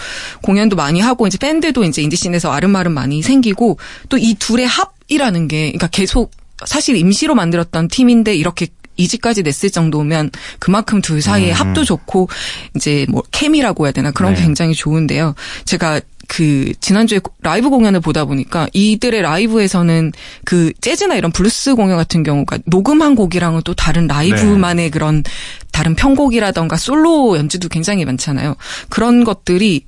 공연도 0.42 0.78
많이 0.78 1.02
하고 1.02 1.28
이제 1.28 1.38
밴드도 1.38 1.84
이제 1.84 2.02
인디씬에서 2.02 2.50
알음알음 2.50 2.94
많이 2.94 3.22
생기고 3.22 3.78
또 4.08 4.18
이 4.18 4.36
둘의 4.36 4.68
합이라는 4.68 5.50
게 5.50 5.64
그러니까 5.74 5.88
계속 5.88 6.32
사실 6.66 6.96
임시로 6.96 7.36
만들었던 7.36 7.90
팀인데 7.90 8.34
이렇게 8.34 8.68
이집까지 8.98 9.44
냈을 9.44 9.70
정도면 9.70 10.32
그만큼 10.60 11.02
둘 11.02 11.22
사이의 11.22 11.54
합도 11.54 11.84
좋고 11.84 12.30
이제 12.76 13.06
뭐 13.10 13.24
케미라고 13.32 13.86
해야 13.86 13.92
되나 13.92 14.12
그런 14.12 14.34
게 14.34 14.40
네. 14.40 14.46
굉장히 14.46 14.74
좋은데요. 14.74 15.36
제가 15.66 16.02
그 16.28 16.74
지난주에 16.80 17.20
라이브 17.42 17.70
공연을 17.70 18.00
보다 18.00 18.26
보니까 18.26 18.68
이들의 18.74 19.22
라이브에서는 19.22 20.12
그 20.44 20.74
재즈나 20.82 21.16
이런 21.16 21.32
블루스 21.32 21.76
공연 21.76 21.98
같은 21.98 22.24
경우가 22.24 22.60
녹음한 22.66 23.16
곡이랑은 23.16 23.62
또 23.64 23.74
다른 23.74 24.08
라이브만의 24.08 24.92
그런 24.92 25.24
다른 25.72 25.96
편곡이라던가 25.96 26.78
솔로 26.78 27.38
연주도 27.38 27.70
굉장히 27.70 28.06
많잖아요. 28.06 28.56
그런 28.90 29.24
것들이 29.24 29.86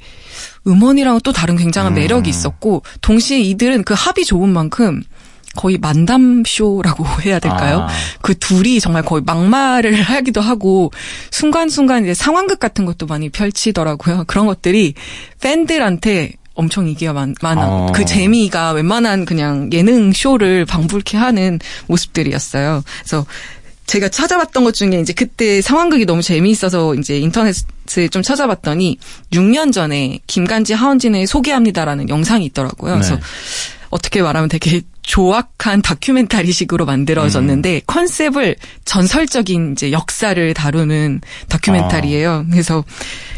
음원이랑은 0.67 1.21
또 1.23 1.31
다른 1.31 1.55
굉장한 1.55 1.93
매력이 1.93 2.29
있었고 2.29 2.83
동시에 3.01 3.39
이들은 3.39 3.83
그 3.83 3.93
합이 3.97 4.25
좋은 4.25 4.49
만큼 4.49 5.01
거의 5.55 5.77
만담 5.77 6.43
쇼라고 6.45 7.05
해야 7.25 7.39
될까요? 7.39 7.87
아. 7.87 7.89
그 8.21 8.37
둘이 8.37 8.79
정말 8.79 9.03
거의 9.03 9.23
막말을 9.25 10.01
하기도 10.03 10.41
하고 10.41 10.91
순간순간 11.31 12.03
이제 12.03 12.13
상황극 12.13 12.59
같은 12.59 12.85
것도 12.85 13.07
많이 13.07 13.29
펼치더라고요. 13.29 14.25
그런 14.27 14.45
것들이 14.45 14.93
팬들한테 15.41 16.33
엄청 16.53 16.87
인기가 16.87 17.13
많, 17.13 17.35
많아. 17.41 17.67
어. 17.67 17.91
그 17.93 18.03
재미가 18.03 18.71
웬만한 18.71 19.25
그냥 19.25 19.69
예능 19.73 20.11
쇼를 20.11 20.65
방불케 20.65 21.15
하는 21.15 21.59
모습들이었어요. 21.85 22.83
그래서 22.99 23.25
제가 23.85 24.09
찾아봤던 24.09 24.63
것 24.65 24.73
중에 24.73 24.99
이제 24.99 25.13
그때 25.13 25.61
상황극이 25.61 26.05
너무 26.05 26.21
재미있어서 26.21 26.95
이제 26.95 27.19
인터넷을 27.19 28.09
좀 28.11 28.21
찾아봤더니 28.21 28.97
6년 29.31 29.71
전에 29.71 30.19
김간지 30.27 30.73
하원진의 30.73 31.25
소개합니다라는 31.25 32.09
영상이 32.09 32.45
있더라고요. 32.45 32.95
그래서 32.95 33.15
네. 33.15 33.21
어떻게 33.89 34.21
말하면 34.21 34.49
되게 34.49 34.81
조악한 35.07 35.81
다큐멘터리식으로 35.81 36.85
만들어졌는데 36.85 37.81
컨셉을 37.87 38.57
전설적인 38.83 39.71
이제 39.71 39.93
역사를 39.93 40.53
다루는 40.53 41.21
다큐멘터리예요. 41.47 42.45
그래서 42.51 42.83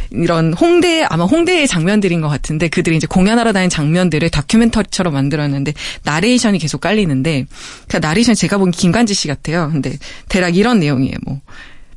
이런 0.09 0.53
홍대 0.53 1.03
아마 1.07 1.25
홍대의 1.25 1.67
장면들인 1.67 2.21
것 2.21 2.27
같은데 2.27 2.69
그들이 2.69 2.97
이제 2.97 3.05
공연하러 3.05 3.53
다니는 3.53 3.69
장면들을 3.69 4.27
다큐멘터리처럼 4.31 5.13
만들었는데 5.13 5.73
나레이션이 6.03 6.57
계속 6.57 6.81
깔리는데 6.81 7.45
그 7.87 7.97
나레이션 7.97 8.33
제가 8.33 8.57
본 8.57 8.71
김간지 8.71 9.13
씨 9.13 9.27
같아요. 9.27 9.69
근데 9.71 9.95
대략 10.27 10.57
이런 10.57 10.79
내용이에요. 10.79 11.17
뭐 11.23 11.39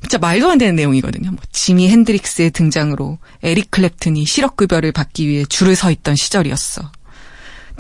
진짜 0.03 0.19
말도 0.19 0.51
안 0.51 0.59
되는 0.59 0.77
내용이거든요. 0.77 1.31
뭐 1.31 1.39
지미 1.51 1.89
핸드릭스의 1.89 2.51
등장으로 2.51 3.19
에릭 3.43 3.71
클랩튼이 3.71 4.27
실업급여를 4.27 4.93
받기 4.93 5.27
위해 5.27 5.47
줄을 5.47 5.77
서 5.77 5.91
있던 5.91 6.15
시절이었어. 6.15 6.93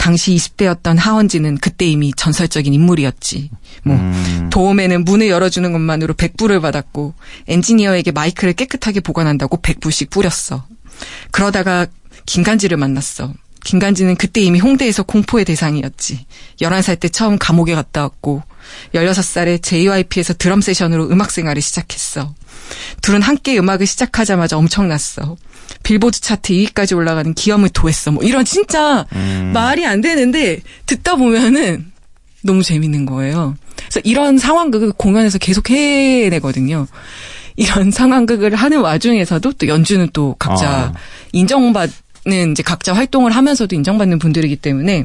당시 0.02 0.34
20대였던 0.34 0.98
하원진은 0.98 1.58
그때 1.58 1.86
이미 1.86 2.12
전설적인 2.12 2.74
인물이었지. 2.74 3.50
뭐 3.84 3.94
음. 3.94 4.50
도움에는 4.50 5.04
문을 5.04 5.28
열어주는 5.28 5.70
것만으로 5.70 6.14
100불을 6.14 6.60
받았고 6.60 7.14
엔지니어에게 7.46 8.10
마이크를 8.10 8.52
깨끗하게 8.54 8.98
보관한다고 8.98 9.58
100불씩 9.58 10.10
뿌렸어. 10.10 10.66
그러다가 11.30 11.86
김간지를 12.26 12.78
만났어. 12.78 13.32
김간지는 13.62 14.16
그때 14.16 14.40
이미 14.40 14.58
홍대에서 14.58 15.04
공포의 15.04 15.44
대상이었지. 15.44 16.26
11살 16.60 16.98
때 16.98 17.08
처음 17.08 17.38
감옥에 17.38 17.76
갔다 17.76 18.02
왔고 18.02 18.42
16살에 18.94 19.62
JYP에서 19.62 20.34
드럼 20.34 20.62
세션으로 20.62 21.10
음악 21.10 21.30
생활을 21.30 21.62
시작했어. 21.62 22.34
둘은 23.02 23.22
함께 23.22 23.56
음악을 23.56 23.86
시작하자마자 23.86 24.56
엄청났어. 24.58 25.36
빌보드 25.82 26.20
차트 26.20 26.52
2위까지 26.52 26.96
올라가는 26.96 27.32
기염을 27.34 27.68
도했어. 27.70 28.10
뭐 28.12 28.22
이런 28.22 28.44
진짜 28.44 29.04
말이 29.52 29.84
안 29.84 30.00
되는데 30.00 30.60
듣다 30.86 31.16
보면은 31.16 31.90
너무 32.42 32.62
재밌는 32.62 33.06
거예요. 33.06 33.56
그래서 33.76 34.00
이런 34.04 34.38
상황극을 34.38 34.92
공연에서 34.92 35.38
계속 35.38 35.70
해내거든요. 35.70 36.86
이런 37.56 37.90
상황극을 37.90 38.54
하는 38.54 38.80
와중에서도 38.80 39.52
또 39.52 39.66
연주는 39.68 40.08
또 40.12 40.34
각자 40.38 40.68
아. 40.68 40.92
인정받는 41.32 42.52
이제 42.52 42.62
각자 42.62 42.94
활동을 42.94 43.32
하면서도 43.32 43.74
인정받는 43.76 44.18
분들이기 44.18 44.56
때문에 44.56 45.04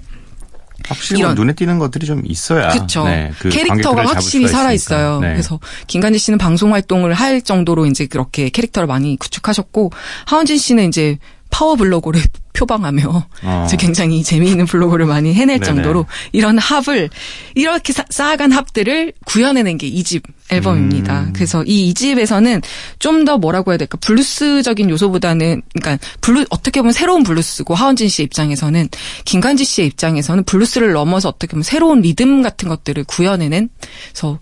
확실히 0.87 1.21
뭐 1.21 1.31
이런- 1.31 1.35
눈에 1.35 1.53
띄는 1.53 1.79
것들이 1.79 2.05
좀 2.05 2.21
있어야. 2.25 2.69
그렇죠. 2.69 3.03
네, 3.05 3.31
그 3.39 3.49
캐릭터가 3.49 4.05
확실히 4.05 4.47
살아. 4.47 4.71
있어요. 4.71 5.19
네. 5.19 5.31
그래서 5.33 5.59
김간지 5.87 6.19
씨는 6.19 6.37
방송 6.37 6.73
활동을 6.73 7.13
할 7.13 7.41
정도로 7.41 7.85
이제 7.85 8.05
그렇게 8.05 8.49
캐릭터를 8.49 8.87
많이 8.87 9.17
구축하셨고 9.17 9.91
하원진 10.25 10.57
씨는 10.57 10.87
이제 10.87 11.17
파워 11.49 11.75
블로그를 11.75 12.21
표방하며 12.57 13.27
어. 13.43 13.67
굉장히 13.77 14.23
재미있는 14.23 14.65
블로그를 14.65 15.05
많이 15.05 15.33
해낼 15.33 15.59
네네. 15.59 15.65
정도로 15.65 16.05
이런 16.31 16.57
합을 16.57 17.09
이렇게 17.55 17.93
쌓- 17.93 18.05
쌓아간 18.09 18.51
합들을 18.51 19.13
구현해낸 19.25 19.77
게 19.77 19.87
이 19.87 20.03
집 20.03 20.23
앨범입니다. 20.49 21.21
음. 21.23 21.33
그래서 21.33 21.63
이 21.65 21.93
2집에서는 21.93 22.63
좀 22.99 23.25
더 23.25 23.37
뭐라고 23.37 23.71
해야 23.71 23.77
될까 23.77 23.97
블루스적인 23.97 24.89
요소보다는 24.89 25.61
그러니까 25.73 26.05
블루 26.21 26.45
어떻게 26.49 26.79
보면 26.81 26.93
새로운 26.93 27.23
블루스고 27.23 27.75
하헌진 27.75 28.07
씨의 28.07 28.25
입장에서는 28.25 28.87
김간지 29.25 29.65
씨의 29.65 29.87
입장에서는 29.89 30.43
블루스를 30.45 30.93
넘어서 30.93 31.27
어떻게 31.29 31.47
보면 31.51 31.63
새로운 31.63 31.99
리듬 32.01 32.41
같은 32.43 32.69
것들을 32.69 33.03
구현해낸 33.03 33.69
그래서 34.13 34.39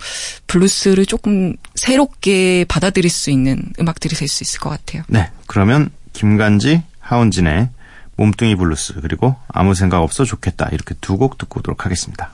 블루스를 0.48 1.05
조금 1.07 1.55
새롭게 1.74 2.65
받아들일 2.67 3.10
수 3.10 3.31
있는 3.31 3.63
음악들이 3.79 4.13
될 4.15 4.27
수 4.27 4.43
있을 4.43 4.60
것 4.60 4.69
같아요. 4.69 5.03
네. 5.07 5.29
그러면 5.48 5.89
김간지, 6.13 6.81
하헌진의 7.00 7.69
몸뚱이 8.17 8.55
블루스 8.55 9.01
그리고 9.01 9.36
아무 9.48 9.74
생각 9.75 10.01
없어 10.01 10.24
좋겠다 10.24 10.69
이렇게 10.72 10.95
두 11.01 11.17
곡 11.17 11.38
듣고 11.38 11.60
오도록 11.60 11.86
하겠습니다. 11.86 12.31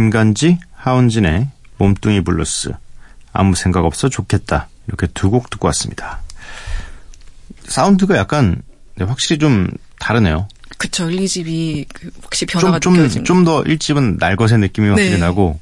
김간지, 0.00 0.58
하헌진의 0.76 1.48
몸뚱이 1.76 2.22
블루스 2.24 2.72
아무 3.34 3.54
생각 3.54 3.84
없어 3.84 4.08
좋겠다 4.08 4.68
이렇게 4.88 5.06
두 5.08 5.28
곡 5.30 5.50
듣고 5.50 5.66
왔습니다. 5.68 6.20
사운드가 7.66 8.16
약간 8.16 8.62
네, 8.96 9.04
확실히 9.04 9.38
좀 9.38 9.68
다르네요. 9.98 10.48
그쵸 10.78 11.10
1, 11.10 11.18
2집이 11.20 11.84
그 11.92 12.10
확실히 12.22 12.50
변화가 12.50 12.78
좀 12.78 12.94
좀 13.10 13.24
좀 13.24 13.44
더 13.44 13.62
1집은 13.62 14.16
날것의 14.18 14.58
느낌이 14.60 14.88
확실히 14.88 15.10
네. 15.12 15.18
나고 15.18 15.60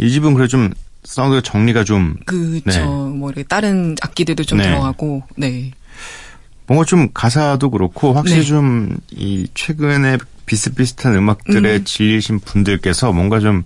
2집은 0.00 0.34
그래 0.34 0.48
좀 0.48 0.72
사운드가 1.04 1.40
정리가 1.42 1.84
좀 1.84 2.16
그쵸 2.26 2.62
네. 2.64 2.84
뭐 2.84 3.30
이렇게 3.30 3.44
다른 3.44 3.94
악기들도 4.02 4.42
좀 4.42 4.58
네. 4.58 4.64
들어가고 4.64 5.22
네 5.36 5.70
뭔가 6.66 6.84
좀 6.84 7.08
가사도 7.14 7.70
그렇고 7.70 8.12
확실히 8.14 8.40
네. 8.40 8.46
좀이 8.46 9.46
최근에 9.54 10.18
비슷비슷한 10.46 11.14
음악들에 11.14 11.76
음. 11.76 11.84
질리신 11.84 12.40
분들께서 12.40 13.12
뭔가 13.12 13.40
좀 13.40 13.64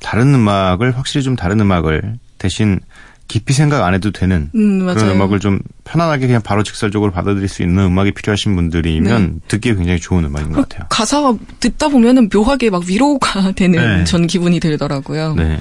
다른 0.00 0.34
음악을 0.34 0.96
확실히 0.96 1.22
좀 1.24 1.36
다른 1.36 1.60
음악을 1.60 2.18
대신 2.38 2.80
깊이 3.28 3.52
생각 3.52 3.84
안 3.84 3.92
해도 3.94 4.10
되는 4.10 4.50
음, 4.54 4.86
그런. 4.86 5.10
음악을 5.10 5.38
좀 5.38 5.60
편안하게 5.84 6.26
그냥 6.26 6.40
바로 6.42 6.62
직설적으로 6.62 7.12
받아들일 7.12 7.46
수 7.48 7.62
있는 7.62 7.84
음악이 7.84 8.12
필요하신 8.12 8.56
분들이면 8.56 9.42
듣기에 9.48 9.74
굉장히 9.74 10.00
좋은 10.00 10.24
음악인 10.24 10.52
것 10.52 10.68
같아요. 10.68 10.86
가사가 10.88 11.34
듣다 11.60 11.88
보면은 11.88 12.30
묘하게 12.32 12.70
막 12.70 12.84
위로가 12.86 13.52
되는 13.56 13.98
네. 13.98 14.04
전 14.04 14.26
기분이 14.26 14.60
들더라고요. 14.60 15.34
네. 15.34 15.60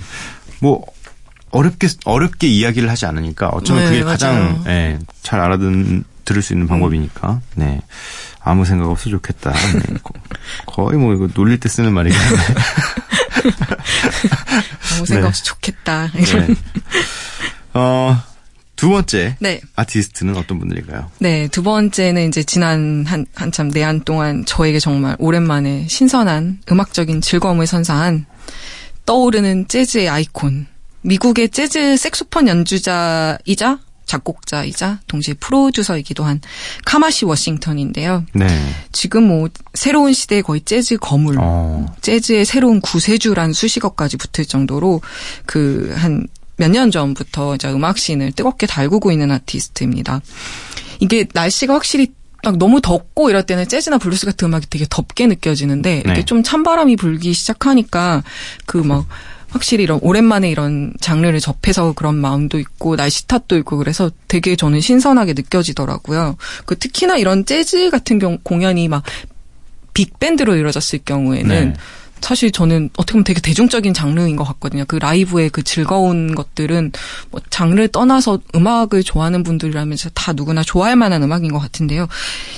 뭐 0.60 0.86
어렵게 1.52 1.88
어렵게 2.06 2.48
이야기를 2.48 2.90
하지 2.90 3.06
않으니까 3.06 3.50
어쩌면 3.50 3.84
네, 3.84 3.90
그게 3.90 4.04
맞아요. 4.04 4.12
가장 4.14 4.64
예, 4.68 5.00
잘 5.22 5.40
알아듣는 5.42 6.04
들을 6.26 6.42
수 6.42 6.54
있는 6.54 6.68
방법이니까. 6.68 7.42
네. 7.56 7.82
아무 8.50 8.66
생각 8.66 8.90
없어 8.90 9.10
좋겠다. 9.10 9.52
네. 9.52 9.96
거- 10.04 10.14
거의 10.66 10.98
뭐 10.98 11.14
이거 11.14 11.28
놀릴 11.34 11.60
때 11.60 11.68
쓰는 11.70 11.94
말이긴 11.94 12.18
한데. 12.20 12.44
아무 14.96 15.06
생각 15.06 15.22
네. 15.22 15.28
없이 15.28 15.44
좋겠다. 15.44 16.12
네. 16.14 16.48
어, 17.74 18.18
두 18.76 18.90
번째 18.90 19.36
네. 19.40 19.60
아티스트는 19.76 20.36
어떤 20.38 20.60
분들인가요? 20.60 21.12
네, 21.20 21.48
두 21.50 21.64
번째는 21.64 22.28
이제 22.28 22.44
지난 22.44 23.06
한, 23.08 23.26
한참 23.36 23.70
내한 23.70 24.02
동안 24.04 24.46
저에게 24.46 24.80
정말 24.80 25.16
오랜만에 25.20 25.88
신선한 25.90 26.60
음악적인 26.72 27.22
즐거움을 27.22 27.68
선사한 27.68 28.26
떠오르는 29.06 29.68
재즈의 29.68 30.10
아이콘. 30.10 30.68
미국의 31.02 31.50
재즈 31.50 31.96
색소폰 31.98 32.48
연주자이자 32.48 33.80
작곡자이자 34.08 35.00
동시에 35.08 35.36
프로듀서이기도 35.36 36.24
한 36.24 36.42
카마시 36.86 37.26
워싱턴인데요. 37.26 38.26
네. 38.34 38.48
지금 38.92 39.28
뭐 39.28 39.50
새로운 39.76 40.14
시대의 40.14 40.42
거의 40.42 40.62
재즈 40.62 40.98
거물, 40.98 41.38
어. 41.40 41.86
재즈의 42.02 42.46
새로운 42.46 42.82
구세주란 42.82 43.54
수식어까지 43.54 44.18
붙을 44.18 44.46
정도로 44.48 45.02
그 45.46 45.94
한 45.96 46.28
몇 46.60 46.72
년 46.72 46.90
전부터 46.90 47.54
이제 47.54 47.70
음악씬을 47.70 48.32
뜨겁게 48.32 48.66
달구고 48.66 49.12
있는 49.12 49.30
아티스트입니다. 49.30 50.22
이게 51.00 51.28
날씨가 51.32 51.76
확실히 51.76 52.14
막 52.44 52.58
너무 52.58 52.82
덥고 52.82 53.30
이럴 53.30 53.44
때는 53.44 53.68
재즈나 53.68 54.00
블루스 54.00 54.26
같은 54.26 54.48
음악이 54.48 54.66
되게 54.70 54.88
덥게 54.90 55.28
느껴지는데 55.28 55.98
이렇게 56.00 56.22
네. 56.22 56.26
좀 56.26 56.42
찬바람이 56.42 56.96
불기 56.96 57.34
시작하니까 57.34 58.24
그 58.66 58.86
막 58.86 59.06
확실히 59.58 59.84
이런 59.84 60.00
오랜만에 60.04 60.50
이런 60.50 60.94
장르를 61.02 61.40
접해서 61.40 61.94
그런 61.94 62.16
마음도 62.16 62.60
있고 62.60 62.96
날씨 62.96 63.28
탓도 63.28 63.58
있고 63.58 63.78
그래서 63.78 64.12
되게 64.28 64.56
저는 64.56 64.82
신선하게 64.82 65.34
느껴지더라고요. 65.34 66.38
그 66.66 66.78
특히나 66.78 67.18
이런 67.18 67.46
재즈 67.46 67.90
같은 67.90 68.20
경우 68.20 68.38
공연이 68.44 68.88
막 68.88 69.04
빅밴드로 69.94 70.56
이루어졌을 70.56 71.00
경우에는 71.04 71.70
네. 71.70 71.74
사실 72.22 72.52
저는 72.52 72.90
어떻게 72.98 73.14
보면 73.14 73.24
되게 73.24 73.40
대중적인 73.42 73.94
장르인 73.94 74.36
것 74.36 74.44
같거든요. 74.44 74.86
그 74.88 74.98
라이브의 74.98 75.50
그 75.50 75.64
즐거운 75.64 76.36
것들은 76.36 76.92
뭐 77.32 77.42
장르를 77.50 77.88
떠나서 77.90 78.40
음악을 78.56 79.04
좋아하는 79.04 79.44
분들이라면 79.44 79.98
다 80.14 80.34
누구나 80.34 80.64
좋아할 80.64 80.96
만한 80.96 81.24
음악인 81.24 81.52
것 81.52 81.60
같은데요. 81.60 82.08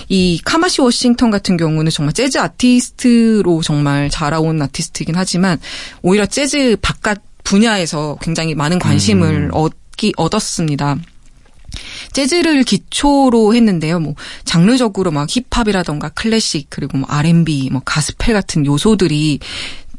이 0.07 0.39
카마시 0.43 0.81
워싱턴 0.81 1.31
같은 1.31 1.57
경우는 1.57 1.91
정말 1.91 2.13
재즈 2.13 2.37
아티스트로 2.37 3.61
정말 3.61 4.09
자라온 4.09 4.61
아티스트이긴 4.61 5.15
하지만 5.15 5.59
오히려 6.01 6.25
재즈 6.25 6.77
바깥 6.81 7.21
분야에서 7.43 8.17
굉장히 8.21 8.55
많은 8.55 8.79
관심을 8.79 9.49
얻기 9.53 10.13
얻었습니다. 10.17 10.97
재즈를 12.13 12.63
기초로 12.63 13.53
했는데요. 13.55 13.99
뭐 13.99 14.15
장르적으로 14.45 15.11
막 15.11 15.27
힙합이라던가 15.29 16.09
클래식 16.09 16.67
그리고 16.69 16.97
뭐 16.97 17.07
R&B, 17.09 17.69
뭐 17.71 17.81
가스펠 17.85 18.33
같은 18.33 18.65
요소들이 18.65 19.39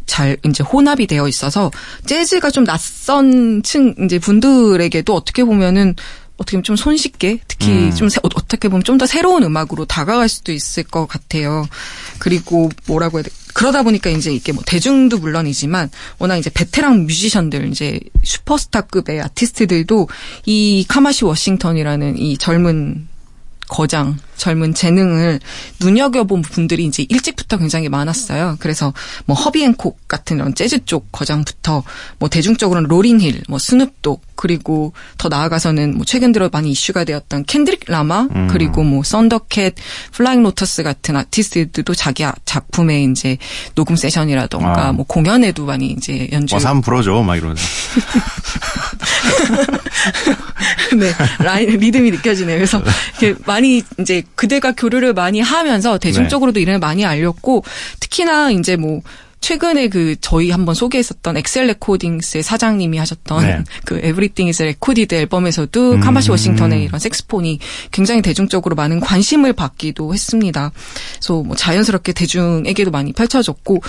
잘 0.07 0.37
이제 0.45 0.63
혼합이 0.65 1.07
되어 1.07 1.29
있어서 1.29 1.71
재즈가 2.07 2.51
좀 2.51 2.65
낯선 2.65 3.63
층 3.63 3.95
이제 4.05 4.19
분들에게도 4.19 5.15
어떻게 5.15 5.45
보면은 5.45 5.95
어떻게 6.37 6.57
보면 6.57 6.65
좀 6.65 6.75
손쉽게 6.75 7.41
특히 7.47 7.69
음. 7.71 7.95
좀 7.95 8.09
새- 8.09 8.19
어- 8.25 8.29
어떻게 8.35 8.69
보면 8.69 8.83
좀 8.83 8.99
더 8.99 9.07
새로운 9.07 9.43
음악으로 9.45 9.85
다가갈 9.85 10.29
수도 10.29 10.53
있을 10.53 10.83
것 10.83 11.07
같아요. 11.07 11.69
그리고 12.19 12.71
뭐라고 12.87 13.19
해야 13.19 13.23
돼? 13.25 13.31
그러다 13.55 13.83
보니까 13.83 14.11
이제 14.11 14.33
이게 14.33 14.53
뭐 14.53 14.63
대중도 14.67 15.19
물론이지만 15.19 15.91
워낙 16.19 16.37
이제 16.37 16.51
베테랑 16.51 17.07
뮤지션들 17.07 17.69
이제 17.69 18.01
슈퍼스타급의 18.23 19.21
아티스트들도 19.21 20.09
이 20.47 20.85
카마시 20.89 21.25
워싱턴이라는 21.25 22.19
이 22.19 22.37
젊은 22.39 23.09
거장, 23.69 24.19
젊은 24.41 24.73
재능을 24.73 25.39
눈여겨본 25.81 26.41
분들이 26.43 26.87
이제 26.87 27.05
일찍부터 27.09 27.59
굉장히 27.59 27.91
많았어요. 27.91 28.57
그래서 28.59 28.95
뭐 29.27 29.37
허비 29.37 29.64
행콕 29.64 30.09
같은 30.09 30.39
이런 30.39 30.55
재즈 30.55 30.87
쪽 30.87 31.13
거장부터 31.13 31.85
뭐 32.19 32.31
대중적으로는 32.31 32.89
로린힐, 32.89 33.43
뭐 33.49 33.59
스눕독 33.59 34.23
그리고 34.35 34.95
더 35.19 35.29
나아가서는 35.29 35.97
뭐 35.97 36.07
최근 36.07 36.33
들어 36.33 36.49
많이 36.51 36.71
이슈가 36.71 37.05
되었던 37.05 37.45
켄드릭 37.45 37.85
라마 37.87 38.29
그리고 38.51 38.83
뭐 38.83 39.03
썬더캣, 39.03 39.75
플라잉 40.13 40.43
로터스 40.43 40.83
같은 40.83 41.17
아티스트들도 41.17 41.95
자기 41.95 42.25
작품의 42.47 43.11
이제 43.11 43.37
녹음 43.75 43.97
세션이라던가 43.97 44.89
아. 44.89 44.93
뭐 44.93 45.05
공연에도 45.07 45.67
많이 45.67 45.91
이제 45.91 46.31
연주 46.33 46.55
와서 46.55 46.69
한번 46.69 46.81
불어줘 46.81 47.23
막 47.23 47.37
이러면서. 47.37 47.63
네, 50.97 51.13
라인, 51.39 51.79
리듬이 51.79 52.11
느껴지네요. 52.11 52.57
그래서 52.57 52.83
많이 53.47 53.83
이제 53.99 54.23
그들과 54.35 54.73
교류를 54.73 55.15
많이 55.15 55.41
하면서 55.41 55.99
대중적으로도 55.99 56.55
네. 56.55 56.63
이름을 56.63 56.79
많이 56.79 57.05
알렸고 57.05 57.65
특히나 58.01 58.51
이제 58.51 58.77
뭐 58.77 59.03
최근에 59.41 59.89
그 59.89 60.17
저희 60.21 60.51
한번 60.51 60.75
소개했었던 60.75 61.37
XL 61.39 61.67
Recordings의 61.67 62.43
사장님이 62.43 62.99
하셨던 62.99 63.43
네. 63.43 63.65
그 63.85 63.97
Everything 63.97 64.49
is 64.49 64.63
Recorded 64.63 65.15
앨범에서도 65.15 65.93
음. 65.93 66.01
카마시 66.01 66.31
워싱턴의 66.31 66.85
이런 66.85 67.01
색소폰이 67.01 67.59
굉장히 67.91 68.21
대중적으로 68.23 68.77
많은 68.77 69.01
관심을 69.01 69.55
받기도 69.55 70.13
했습니다. 70.13 70.73
그래서 71.15 71.43
뭐 71.43 71.57
자연스럽게 71.57 72.13
대중에게도 72.13 72.91
많이 72.91 73.13
펼쳐졌고 73.13 73.83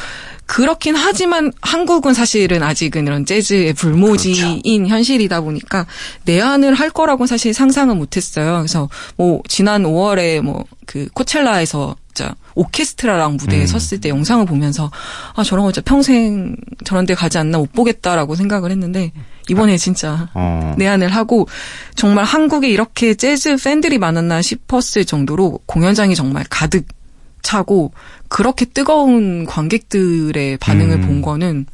그렇긴 0.52 0.98
하지만 0.98 1.54
한국은 1.62 2.14
사실은 2.14 2.62
아직은 2.62 3.08
이런 3.08 3.26
재즈의 3.26 3.72
불모지인 3.72 4.84
그렇죠. 4.84 4.94
현실이다 4.94 5.40
보니까 5.40 5.86
내한을 6.26 6.74
할 6.74 6.90
거라고는 6.90 7.26
사실 7.26 7.54
상상은 7.54 7.98
못했어요. 7.98 8.58
그래서 8.58 8.90
뭐 9.16 9.42
지난 9.48 9.84
5월에 9.84 10.42
뭐 10.42 10.66
그 10.92 11.08
코첼라에서 11.14 11.96
진짜 12.14 12.36
오케스트라랑 12.54 13.38
무대에 13.38 13.62
음. 13.62 13.66
섰을 13.66 14.02
때 14.02 14.10
영상을 14.10 14.46
보면서 14.46 14.92
아 15.36 15.42
저런 15.42 15.64
거 15.64 15.72
진짜 15.72 15.90
평생 15.90 16.58
저런 16.84 17.06
데 17.06 17.14
가지 17.14 17.38
않나 17.38 17.60
못 17.60 17.72
보겠다라고 17.72 18.36
생각을 18.36 18.72
했는데 18.72 19.14
이번에 19.50 19.78
진짜 19.78 20.28
어. 20.34 20.76
내한을 20.78 21.08
하고 21.08 21.48
정말 21.96 22.26
한국에 22.26 22.68
이렇게 22.68 23.14
재즈 23.14 23.56
팬들이 23.56 24.00
많았나 24.00 24.42
싶었을 24.42 25.06
정도로 25.06 25.62
공연장이 25.66 26.14
정말 26.14 26.44
가득 26.50 26.86
차고 27.42 27.94
그렇게 28.28 28.66
뜨거운 28.66 29.46
관객들의 29.46 30.58
반응을 30.58 30.98
음. 30.98 31.02
본 31.02 31.22
거는 31.22 31.66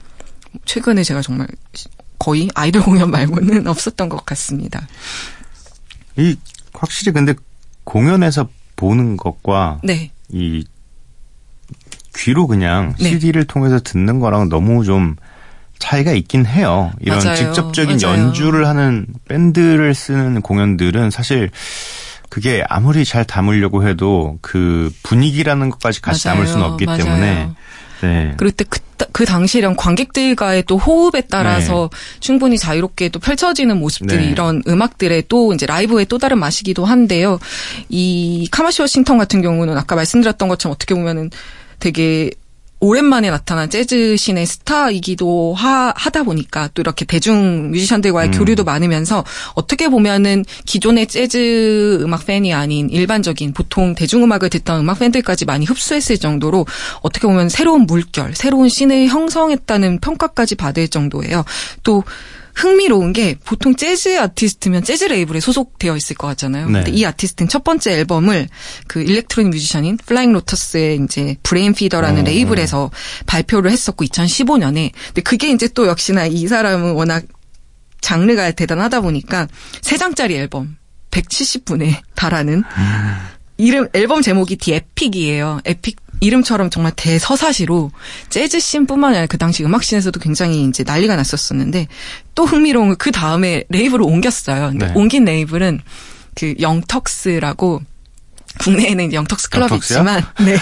최근에 0.65 1.03
제가 1.03 1.21
정말 1.21 1.47
거의 2.19 2.49
아이돌 2.55 2.81
공연 2.83 3.11
말고는 3.11 3.67
없었던 3.67 4.09
것 4.09 4.25
같습니다. 4.25 4.87
이 6.15 6.35
확실히 6.73 7.13
근데 7.13 7.33
공연에서 7.83 8.49
보는 8.75 9.17
것과 9.17 9.81
네. 9.83 10.11
이 10.29 10.65
귀로 12.15 12.47
그냥 12.47 12.95
네. 12.99 13.09
CD를 13.09 13.45
통해서 13.45 13.79
듣는 13.79 14.19
거랑 14.19 14.49
너무 14.49 14.83
좀 14.83 15.15
차이가 15.79 16.11
있긴 16.11 16.45
해요. 16.45 16.91
이런 16.99 17.19
맞아요. 17.19 17.35
직접적인 17.35 17.99
맞아요. 18.01 18.19
연주를 18.19 18.67
하는 18.67 19.05
밴드를 19.27 19.93
쓰는 19.93 20.41
공연들은 20.41 21.11
사실 21.11 21.51
그게 22.29 22.63
아무리 22.67 23.05
잘 23.05 23.25
담으려고 23.25 23.87
해도 23.87 24.37
그 24.41 24.91
분위기라는 25.03 25.69
것까지 25.69 26.01
같이 26.01 26.27
맞아요. 26.27 26.37
담을 26.37 26.47
수는 26.47 26.65
없기 26.65 26.85
맞아요. 26.85 27.03
때문에 27.03 27.49
네. 28.01 28.33
그리고 28.37 28.55
때 28.55 28.65
그, 28.69 28.79
그 29.11 29.25
당시랑 29.25 29.75
관객들과의 29.75 30.63
또 30.67 30.77
호흡에 30.77 31.21
따라서 31.29 31.89
충분히 32.19 32.57
자유롭게 32.57 33.09
또 33.09 33.19
펼쳐지는 33.19 33.79
모습들이 33.79 34.25
네. 34.25 34.31
이런 34.31 34.61
음악들의 34.67 35.23
또 35.29 35.53
이제 35.53 35.65
라이브의 35.65 36.05
또 36.05 36.17
다른 36.17 36.39
맛이기도 36.39 36.85
한데요. 36.85 37.39
이 37.89 38.47
카마시 38.51 38.81
워싱턴 38.81 39.17
같은 39.17 39.41
경우는 39.41 39.77
아까 39.77 39.95
말씀드렸던 39.95 40.47
것처럼 40.47 40.73
어떻게 40.73 40.93
보면은 40.93 41.31
되게 41.79 42.31
오랜만에 42.79 43.29
나타난 43.29 43.69
재즈 43.69 44.17
씬의 44.17 44.45
스타이기도 44.45 45.53
하, 45.55 45.93
하다 45.95 46.23
보니까 46.23 46.69
또 46.73 46.81
이렇게 46.81 47.05
대중 47.05 47.71
뮤지션들과의 47.71 48.29
음. 48.29 48.31
교류도 48.31 48.63
많으면서 48.63 49.23
어떻게 49.55 49.89
보면은 49.89 50.45
기존의 50.65 51.07
재즈 51.07 51.99
음악 52.01 52.25
팬이 52.25 52.53
아닌 52.53 52.89
일반적인 52.89 53.53
보통 53.53 53.95
대중 53.95 54.23
음악을 54.23 54.49
듣던 54.49 54.81
음악 54.81 54.99
팬들까지 54.99 55.45
많이 55.45 55.65
흡수했을 55.65 56.17
정도로 56.17 56.65
어떻게 57.01 57.27
보면 57.27 57.49
새로운 57.49 57.87
물결, 57.87 58.35
새로운 58.35 58.69
씬을 58.69 59.07
형성했다는 59.07 59.99
평가까지 59.99 60.55
받을 60.55 60.87
정도예요. 60.87 61.45
또 61.83 62.03
흥미로운 62.57 63.13
게 63.13 63.35
보통 63.45 63.75
재즈 63.75 64.19
아티스트면 64.19 64.83
재즈 64.83 65.05
레이블에 65.05 65.39
소속되어 65.39 65.95
있을 65.95 66.15
것 66.15 66.25
같잖아요. 66.27 66.65
네. 66.67 66.83
근데 66.83 66.91
이 66.91 67.05
아티스트는 67.05 67.47
첫 67.49 67.63
번째 67.63 67.91
앨범을 67.93 68.49
그 68.87 69.01
일렉트로닉 69.01 69.51
뮤지션인 69.51 69.97
플라잉 69.97 70.33
로터스의 70.33 70.99
이제 71.03 71.35
Brainfeeder라는 71.43 72.21
어. 72.21 72.25
레이블에서 72.25 72.89
발표를 73.27 73.69
했었고 73.69 74.03
2015년에. 74.05 74.91
근데 75.07 75.21
그게 75.21 75.51
이제 75.51 75.67
또 75.67 75.87
역시나 75.87 76.25
이 76.25 76.47
사람은 76.47 76.93
워낙 76.93 77.23
장르가 78.01 78.49
대단하다 78.51 79.01
보니까 79.01 79.47
세 79.81 79.97
장짜리 79.97 80.35
앨범 80.35 80.77
170분에 81.11 82.01
달하는 82.15 82.63
이름 83.57 83.87
앨범 83.93 84.23
제목이 84.23 84.55
The 84.55 84.73
Epic이에요. 84.73 85.61
Epic 85.65 85.97
이름처럼 86.19 86.69
정말 86.69 86.91
대서사시로 86.95 87.91
재즈 88.29 88.59
씬뿐만 88.59 89.11
아니라 89.11 89.25
그 89.27 89.37
당시 89.37 89.63
음악 89.63 89.83
씬에서도 89.83 90.19
굉장히 90.19 90.63
이제 90.65 90.83
난리가 90.83 91.15
났었었는데 91.15 91.87
또 92.35 92.45
흥미로운 92.45 92.89
건그 92.89 93.11
다음에 93.11 93.63
레이블을 93.69 94.03
옮겼어요. 94.03 94.71
네. 94.71 94.91
옮긴 94.95 95.25
레이블은 95.25 95.81
그 96.35 96.55
Young 96.59 97.03
Turks라고 97.03 97.81
국내에는 98.59 99.13
영턱스 99.13 99.49
클럽이 99.49 99.73
Young 99.73 99.82
Turks요? 99.82 99.97
있지만 99.99 100.25
네 100.43 100.57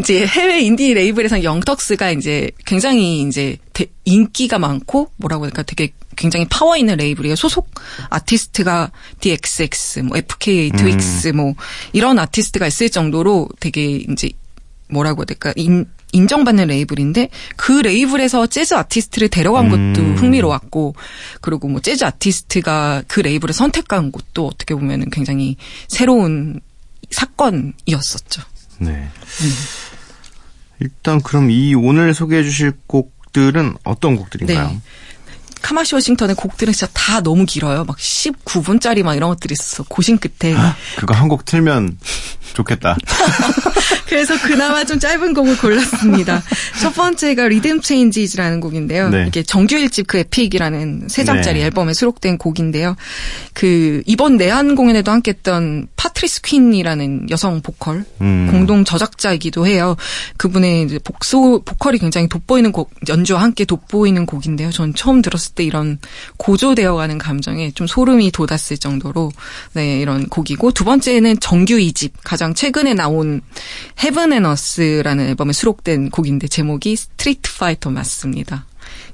이제 0.00 0.26
해외 0.26 0.60
인디 0.62 0.92
레이블에서 0.94 1.44
Young 1.44 1.71
Turks가 1.71 2.10
이제 2.10 2.50
굉장히 2.64 3.20
이제 3.22 3.56
대- 3.72 3.86
인기가 4.04 4.58
많고 4.58 5.10
뭐라고 5.16 5.44
할까 5.44 5.62
되게 5.62 5.92
굉장히 6.16 6.46
파워 6.48 6.76
있는 6.76 6.96
레이블이에요. 6.96 7.36
소속 7.36 7.70
아티스트가 8.10 8.90
DXX, 9.20 10.00
뭐 10.00 10.16
FKA 10.16 10.70
twigs 10.70 11.28
뭐 11.28 11.54
이런 11.92 12.18
아티스트가 12.18 12.66
있을 12.66 12.88
정도로 12.90 13.48
되게 13.60 13.96
이제 14.10 14.30
뭐라고 14.88 15.20
해야 15.20 15.24
될까 15.26 15.52
인, 15.56 15.86
인정받는 16.12 16.68
레이블인데 16.68 17.28
그 17.56 17.72
레이블에서 17.72 18.46
재즈 18.46 18.74
아티스트를 18.74 19.28
데려간 19.28 19.68
것도 19.68 20.06
음. 20.06 20.14
흥미로웠고 20.16 20.94
그리고 21.40 21.68
뭐 21.68 21.80
재즈 21.80 22.04
아티스트가 22.04 23.02
그 23.08 23.20
레이블을 23.20 23.52
선택한 23.52 24.12
것도 24.12 24.46
어떻게 24.46 24.74
보면은 24.74 25.10
굉장히 25.10 25.56
새로운 25.88 26.60
사건이었었죠. 27.10 28.42
네. 28.78 29.08
일단 30.80 31.20
그럼 31.22 31.50
이 31.50 31.74
오늘 31.74 32.14
소개해 32.14 32.42
주실 32.42 32.72
곡들은 32.86 33.76
어떤 33.84 34.16
곡들인가요? 34.16 34.68
네. 34.68 34.80
카마시 35.62 35.94
워싱턴의 35.94 36.36
곡들은 36.36 36.72
진짜 36.72 36.86
다 36.92 37.20
너무 37.20 37.44
길어요. 37.46 37.84
막 37.84 37.96
19분짜리 37.96 39.02
막 39.02 39.14
이런 39.16 39.30
것들이 39.30 39.52
있어. 39.54 39.82
고심 39.84 40.18
끝에. 40.18 40.54
그거 40.96 41.14
한 41.14 41.28
곡 41.28 41.44
틀면 41.44 41.98
좋겠다. 42.54 42.96
그래서 44.06 44.38
그나마 44.40 44.84
좀 44.84 44.98
짧은 44.98 45.34
곡을 45.34 45.58
골랐습니다. 45.58 46.42
첫 46.80 46.94
번째가 46.94 47.48
Rhythm 47.48 47.80
Changes라는 47.80 48.60
곡인데요. 48.60 49.08
네. 49.10 49.24
이게 49.28 49.42
정규 49.42 49.76
1집 49.76 50.06
그 50.06 50.18
Epic이라는 50.18 51.08
세 51.08 51.24
장짜리 51.24 51.60
네. 51.60 51.66
앨범에 51.66 51.94
수록된 51.94 52.38
곡인데요. 52.38 52.96
그 53.52 54.02
이번 54.06 54.36
내한 54.36 54.74
공연에도 54.74 55.10
함께했던 55.10 55.88
파트리스 55.96 56.42
퀸이라는 56.42 57.30
여성 57.30 57.60
보컬 57.62 58.04
음. 58.20 58.48
공동 58.50 58.84
저작자이기도 58.84 59.66
해요. 59.66 59.96
그분의 60.36 61.00
복소 61.04 61.62
보컬이 61.64 61.98
굉장히 61.98 62.28
돋보이는 62.28 62.72
곡 62.72 62.92
연주와 63.08 63.42
함께 63.42 63.64
돋보이는 63.64 64.26
곡인데요. 64.26 64.70
전 64.70 64.94
처음 64.94 65.22
들었을 65.22 65.54
때 65.54 65.64
이런 65.64 65.98
고조되어가는 66.36 67.18
감정에 67.18 67.70
좀 67.72 67.86
소름이 67.86 68.30
돋았을 68.30 68.78
정도로 68.78 69.32
네 69.72 70.00
이런 70.00 70.28
곡이고 70.28 70.72
두 70.72 70.84
번째는 70.84 71.40
정규 71.40 71.74
2집 71.74 72.12
가장 72.22 72.54
최근에 72.54 72.94
나온 72.94 73.40
Heaven 73.98 74.32
and 74.32 74.48
Earth라는 74.48 75.28
앨범에 75.28 75.52
수록된 75.52 76.10
곡인데 76.10 76.48
제목이 76.48 76.96
Street 76.96 77.56
Fighter 77.58 77.90
Mas입니다. 77.90 78.66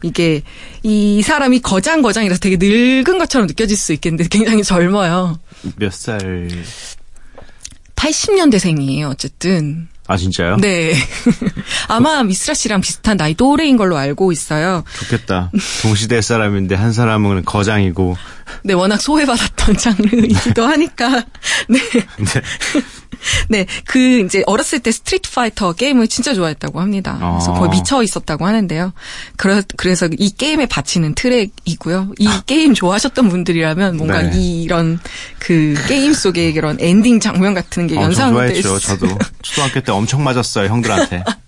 이게 0.02 0.42
이 0.82 1.22
사람이 1.22 1.60
거장거장이라서 1.60 2.40
되게 2.40 2.56
늙은 2.58 3.18
것처럼 3.18 3.46
느껴질 3.46 3.76
수 3.76 3.92
있겠는데 3.92 4.28
굉장히 4.28 4.62
젊어요. 4.62 5.38
몇 5.76 5.92
살? 5.92 6.48
80년대생이에요, 7.96 9.10
어쨌든. 9.10 9.88
아 10.08 10.16
진짜요? 10.16 10.56
네. 10.56 10.92
아마 11.88 12.22
미쓰라 12.24 12.54
씨랑 12.54 12.80
비슷한 12.80 13.16
나이 13.16 13.34
또래인 13.34 13.76
걸로 13.76 13.96
알고 13.96 14.32
있어요. 14.32 14.82
좋겠다. 14.98 15.52
동시대 15.82 16.20
사람인데 16.20 16.74
한 16.74 16.92
사람은 16.92 17.44
거장이고 17.44 18.16
네, 18.64 18.74
워낙 18.74 19.00
소외받았던 19.00 19.76
장르이기도 19.76 20.66
하니까. 20.66 21.24
네. 21.68 21.78
근데 22.16 22.42
네, 23.48 23.66
그 23.84 24.20
이제 24.20 24.42
어렸을 24.46 24.80
때 24.80 24.90
Street 24.92 25.30
Fighter 25.30 25.72
게임을 25.72 26.08
진짜 26.08 26.34
좋아했다고 26.34 26.80
합니다. 26.80 27.18
그래서 27.18 27.54
아. 27.54 27.58
거의 27.58 27.70
미쳐 27.70 28.02
있었다고 28.02 28.46
하는데요. 28.46 28.92
그래, 29.36 29.62
그래서 29.76 30.08
이 30.18 30.30
게임에 30.30 30.66
바치는 30.66 31.14
트랙이고요. 31.14 32.12
이 32.18 32.28
게임 32.46 32.74
좋아하셨던 32.74 33.28
분들이라면 33.28 33.96
뭔가 33.96 34.18
아. 34.18 34.22
네. 34.22 34.38
이 34.38 34.62
이런 34.62 34.98
그 35.38 35.74
게임 35.88 36.12
속의 36.12 36.54
그런 36.54 36.76
엔딩 36.80 37.20
장면 37.20 37.54
같은 37.54 37.86
게 37.86 37.96
어, 37.98 38.10
좋아했죠. 38.10 38.78
수 38.78 38.86
저도 38.86 39.18
초등학교 39.42 39.80
때 39.80 39.92
엄청 39.92 40.22
맞았어요 40.24 40.68
형들한테 40.68 41.24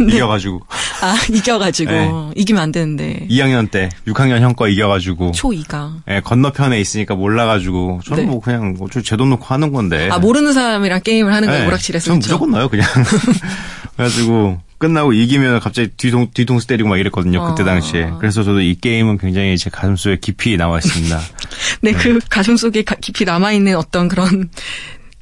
네. 0.00 0.14
이겨가지고. 0.16 0.60
아, 1.02 1.16
이겨가지고. 1.30 1.90
네. 1.90 2.10
이기면 2.36 2.62
안 2.62 2.72
되는데. 2.72 3.26
2학년 3.30 3.70
때 3.70 3.88
6학년 4.06 4.40
형거 4.40 4.68
이겨가지고. 4.68 5.32
초2가. 5.32 6.02
예, 6.10 6.20
건너편에 6.20 6.80
있으니까 6.80 7.14
몰라가지고. 7.14 8.00
저는 8.06 8.24
네. 8.24 8.30
뭐 8.30 8.40
그냥 8.40 8.76
제 9.04 9.16
돈 9.16 9.30
놓고 9.30 9.44
하는 9.46 9.72
건데. 9.72 10.08
아 10.10 10.18
모르는 10.18 10.52
사람이랑 10.52 11.00
게임을 11.02 11.32
하는 11.32 11.48
거예요 11.48 11.62
네, 11.62 11.68
오락실에서 11.68 12.06
전 12.06 12.16
그쵸? 12.20 12.28
무조건 12.34 12.50
넣어요 12.52 12.68
그냥. 12.68 12.86
그래가지고 13.96 14.60
끝나고 14.78 15.12
이기면 15.12 15.60
갑자기 15.60 15.88
뒤동 15.96 16.28
뒤통수 16.32 16.66
때리고 16.66 16.88
막 16.88 16.98
이랬거든요 16.98 17.44
그때 17.50 17.62
어. 17.62 17.66
당시에. 17.66 18.10
그래서 18.18 18.42
저도 18.42 18.60
이 18.60 18.74
게임은 18.74 19.18
굉장히 19.18 19.56
제 19.58 19.70
가슴속에 19.70 20.16
깊이 20.20 20.56
나와 20.56 20.78
있습니다. 20.78 21.20
네, 21.82 21.92
그 21.92 22.18
가슴 22.28 22.56
속에 22.56 22.82
가- 22.82 22.96
깊이 23.00 23.24
남아있는 23.24 23.76
어떤 23.76 24.08
그런, 24.08 24.48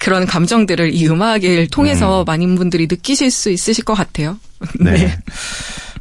그런 0.00 0.26
감정들을 0.26 0.94
이 0.94 1.06
음악을 1.06 1.68
통해서 1.68 2.24
많은 2.24 2.56
분들이 2.56 2.86
느끼실 2.90 3.30
수 3.30 3.50
있으실 3.50 3.84
것 3.84 3.94
같아요. 3.94 4.38
네. 4.80 5.16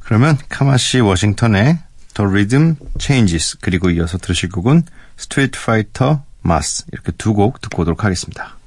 그러면 0.02 0.38
카마시 0.50 1.02
워싱턴의 1.02 1.78
The 2.16 2.28
Rhythm 2.28 2.76
Changes 3.00 3.58
그리고 3.62 3.90
이어서 3.92 4.18
들으실 4.18 4.50
곡은 4.50 4.84
Street 5.20 5.58
Fighter 5.62 6.20
Mass 6.46 6.86
이렇게 6.94 7.12
두 7.12 7.34
곡 7.34 7.62
듣고 7.62 7.82
오도록 7.84 8.04
하겠습니다. 8.06 8.58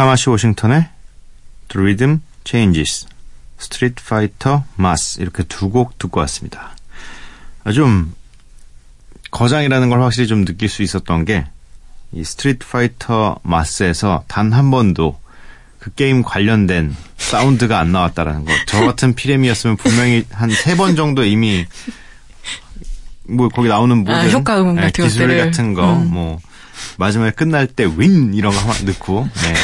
카마시 0.00 0.30
워싱턴의 0.30 0.88
The 1.68 1.78
Rhythm 1.84 2.20
Changes, 2.44 3.06
Street 3.60 3.96
Fighter 4.02 4.62
Mas 4.78 5.20
이렇게 5.20 5.42
두 5.42 5.68
곡 5.70 5.98
듣고 5.98 6.20
왔습니다. 6.20 6.74
아, 7.64 7.72
좀 7.72 8.14
거장이라는 9.30 9.90
걸 9.90 10.00
확실히 10.00 10.26
좀 10.26 10.46
느낄 10.46 10.70
수 10.70 10.82
있었던 10.82 11.26
게 11.26 11.44
이 12.12 12.24
Street 12.24 12.66
Fighter 12.66 13.40
Mas에서 13.44 14.24
단 14.26 14.52
한 14.54 14.70
번도 14.70 15.20
그 15.78 15.92
게임 15.94 16.22
관련된 16.22 16.96
사운드가 17.18 17.78
안 17.78 17.92
나왔다라는 17.92 18.46
거. 18.46 18.52
저 18.66 18.80
같은 18.86 19.14
피래미였으면 19.14 19.76
분명히 19.76 20.24
한 20.32 20.48
세 20.50 20.76
번 20.76 20.96
정도 20.96 21.24
이미 21.26 21.66
뭐 23.28 23.48
거기 23.50 23.68
나오는 23.68 23.98
모든 23.98 24.14
아, 24.14 24.26
효과음 24.28 24.78
예, 24.78 24.80
같은 24.80 25.04
기술 25.04 25.26
것들을. 25.28 25.44
같은 25.44 25.74
거, 25.74 25.92
음. 25.92 26.10
뭐 26.10 26.40
마지막에 26.98 27.30
끝날 27.32 27.66
때 27.66 27.84
win 27.84 28.34
이런 28.34 28.52
거 28.52 28.60
넣고 28.84 29.28
네. 29.42 29.54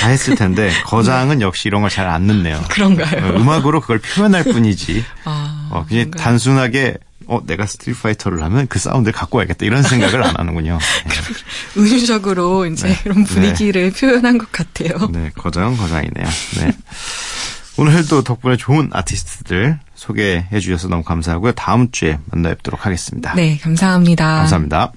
다 0.00 0.08
했을 0.08 0.34
텐데 0.34 0.70
거장은 0.86 1.40
역시 1.40 1.68
이런 1.68 1.82
걸 1.82 1.90
잘 1.90 2.06
안 2.08 2.26
넣네요. 2.26 2.62
그런가요? 2.70 3.26
어, 3.26 3.36
음악으로 3.36 3.80
그걸 3.80 3.98
표현할 3.98 4.44
뿐이지. 4.44 5.04
아, 5.24 5.68
어, 5.70 5.84
그냥 5.88 6.10
단순하게 6.10 6.96
어 7.26 7.40
내가 7.46 7.64
Street 7.64 8.02
Fighter를 8.02 8.42
하면 8.42 8.66
그 8.66 8.78
사운드를 8.78 9.12
갖고 9.14 9.38
와야겠다 9.38 9.64
이런 9.64 9.82
생각을 9.82 10.22
안 10.22 10.36
하는군요. 10.36 10.78
은유적으로 11.78 12.66
이제 12.66 12.88
네. 12.88 12.98
이런 13.06 13.24
분위기를 13.24 13.90
표현한 13.92 14.36
것 14.38 14.52
같아요. 14.52 15.08
네, 15.10 15.30
거장은 15.34 15.76
거장이네요. 15.76 16.26
네. 16.58 16.72
오늘도 17.76 18.22
덕분에 18.22 18.56
좋은 18.56 18.90
아티스트들 18.92 19.78
소개해 19.94 20.60
주셔서 20.60 20.88
너무 20.88 21.02
감사하고요. 21.02 21.52
다음 21.52 21.90
주에 21.90 22.18
만나 22.26 22.50
뵙도록 22.50 22.84
하겠습니다. 22.86 23.34
네, 23.34 23.58
감사합니다. 23.62 24.36
감사합니다. 24.38 24.92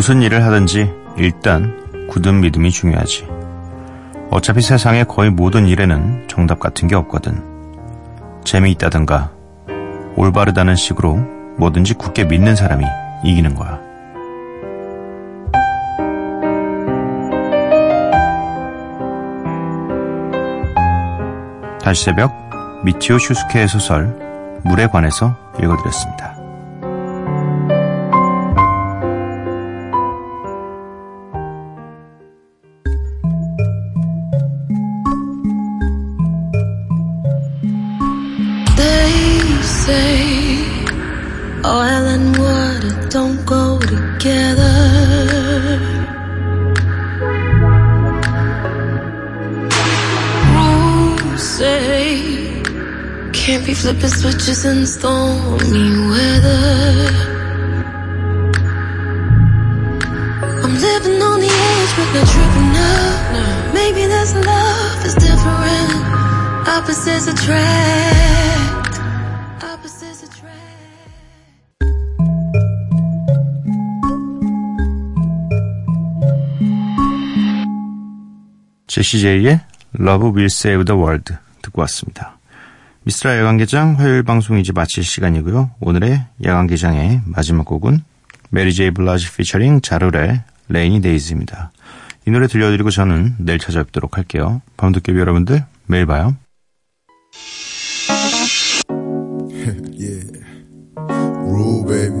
무슨 0.00 0.22
일을 0.22 0.46
하든지 0.46 0.90
일단 1.18 2.06
굳은 2.08 2.40
믿음이 2.40 2.70
중요하지. 2.70 3.28
어차피 4.30 4.62
세상의 4.62 5.04
거의 5.04 5.28
모든 5.28 5.66
일에는 5.66 6.26
정답 6.26 6.58
같은 6.58 6.88
게 6.88 6.94
없거든. 6.96 7.38
재미있다든가 8.42 9.30
올바르다는 10.16 10.74
식으로 10.74 11.16
뭐든지 11.58 11.92
굳게 11.92 12.24
믿는 12.24 12.56
사람이 12.56 12.82
이기는 13.24 13.54
거야. 13.54 13.78
다시 21.84 22.04
새벽 22.06 22.32
미치오 22.84 23.18
슈스케의 23.18 23.68
소설 23.68 24.16
물에 24.64 24.86
관해서 24.86 25.36
읽어드렸습니다. 25.62 26.39
flipping 53.79 54.09
switches 54.09 54.65
in 54.65 54.85
stormy 54.85 56.07
weather. 56.09 57.07
I'm 60.63 60.73
living 60.75 61.21
on 61.21 61.39
the 61.39 61.47
edge, 61.47 61.91
but 61.95 62.09
not 62.13 62.27
tripping 62.27 62.75
up. 62.75 63.73
Maybe 63.73 64.05
this 64.07 64.35
love 64.35 65.05
is 65.05 65.13
different. 65.15 65.91
Opposites 66.67 67.27
attract. 67.27 68.99
Opposites 69.63 70.23
attract. 70.23 70.55
제시제이의 78.87 79.61
Love 79.99 80.27
Will 80.29 80.45
Save 80.45 80.85
the 80.85 80.99
World 80.99 81.33
듣고 81.61 81.81
왔습니다. 81.81 82.37
미쓰라 83.02 83.38
야간개장 83.38 83.98
화요일 83.98 84.22
방송 84.22 84.58
이제 84.58 84.72
마칠 84.72 85.02
시간이고요. 85.04 85.70
오늘의 85.80 86.22
야간개장의 86.44 87.22
마지막 87.24 87.64
곡은 87.64 88.00
메리 88.50 88.74
제이 88.74 88.90
블라이즈 88.90 89.32
피처링 89.32 89.80
Ja 89.80 89.95
Rule의 89.95 90.42
Rainy 90.68 91.00
Dayz입니다. 91.00 91.72
이이 92.26 92.32
노래 92.32 92.46
들려드리고 92.46 92.90
저는 92.90 93.36
내일 93.38 93.58
찾아뵙도록 93.58 94.18
할게요. 94.18 94.60
밤도깨비 94.76 95.18
여러분들, 95.18 95.64
매일 95.86 96.04
봐요. 96.06 96.36
yeah. 99.98 100.26
Rule, 101.42 101.84
baby. 101.86 102.20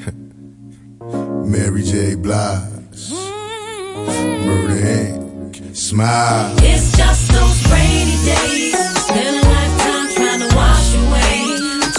Mary 1.46 1.82
J. 1.84 2.16
Blige. 2.16 3.12
Murder 4.44 4.84
Inc. 4.84 5.76
Smile. 5.76 6.52
It's 6.58 6.96
just 6.96 7.30
those 7.32 7.64
rainy 7.70 8.16
days. 8.24 8.69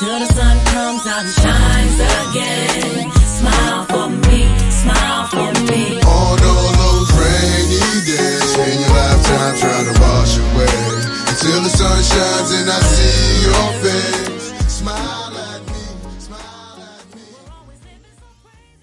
till 0.01 0.17
the 0.17 0.25
sun 0.33 0.57
comes 0.73 1.05
out 1.05 1.21
and 1.25 1.33
shines 1.41 1.97
again. 2.25 3.11
Smile 3.37 3.85
for 3.85 4.09
me, 4.25 4.39
smile 4.81 5.25
for 5.33 5.51
me. 5.69 6.01
All 6.01 6.35
those 6.37 7.09
rainy 7.21 7.85
days 8.09 8.51
in 8.65 8.81
your 8.81 8.93
lifetime 8.97 9.55
trying 9.61 9.87
to 9.93 9.95
wash 10.01 10.33
away 10.41 10.81
until 11.29 11.59
the 11.61 11.73
sun 11.79 11.99
shines 12.11 12.51
and 12.57 12.67
I 12.77 12.79
see 12.93 13.45
your 13.45 13.67
face. 13.83 14.40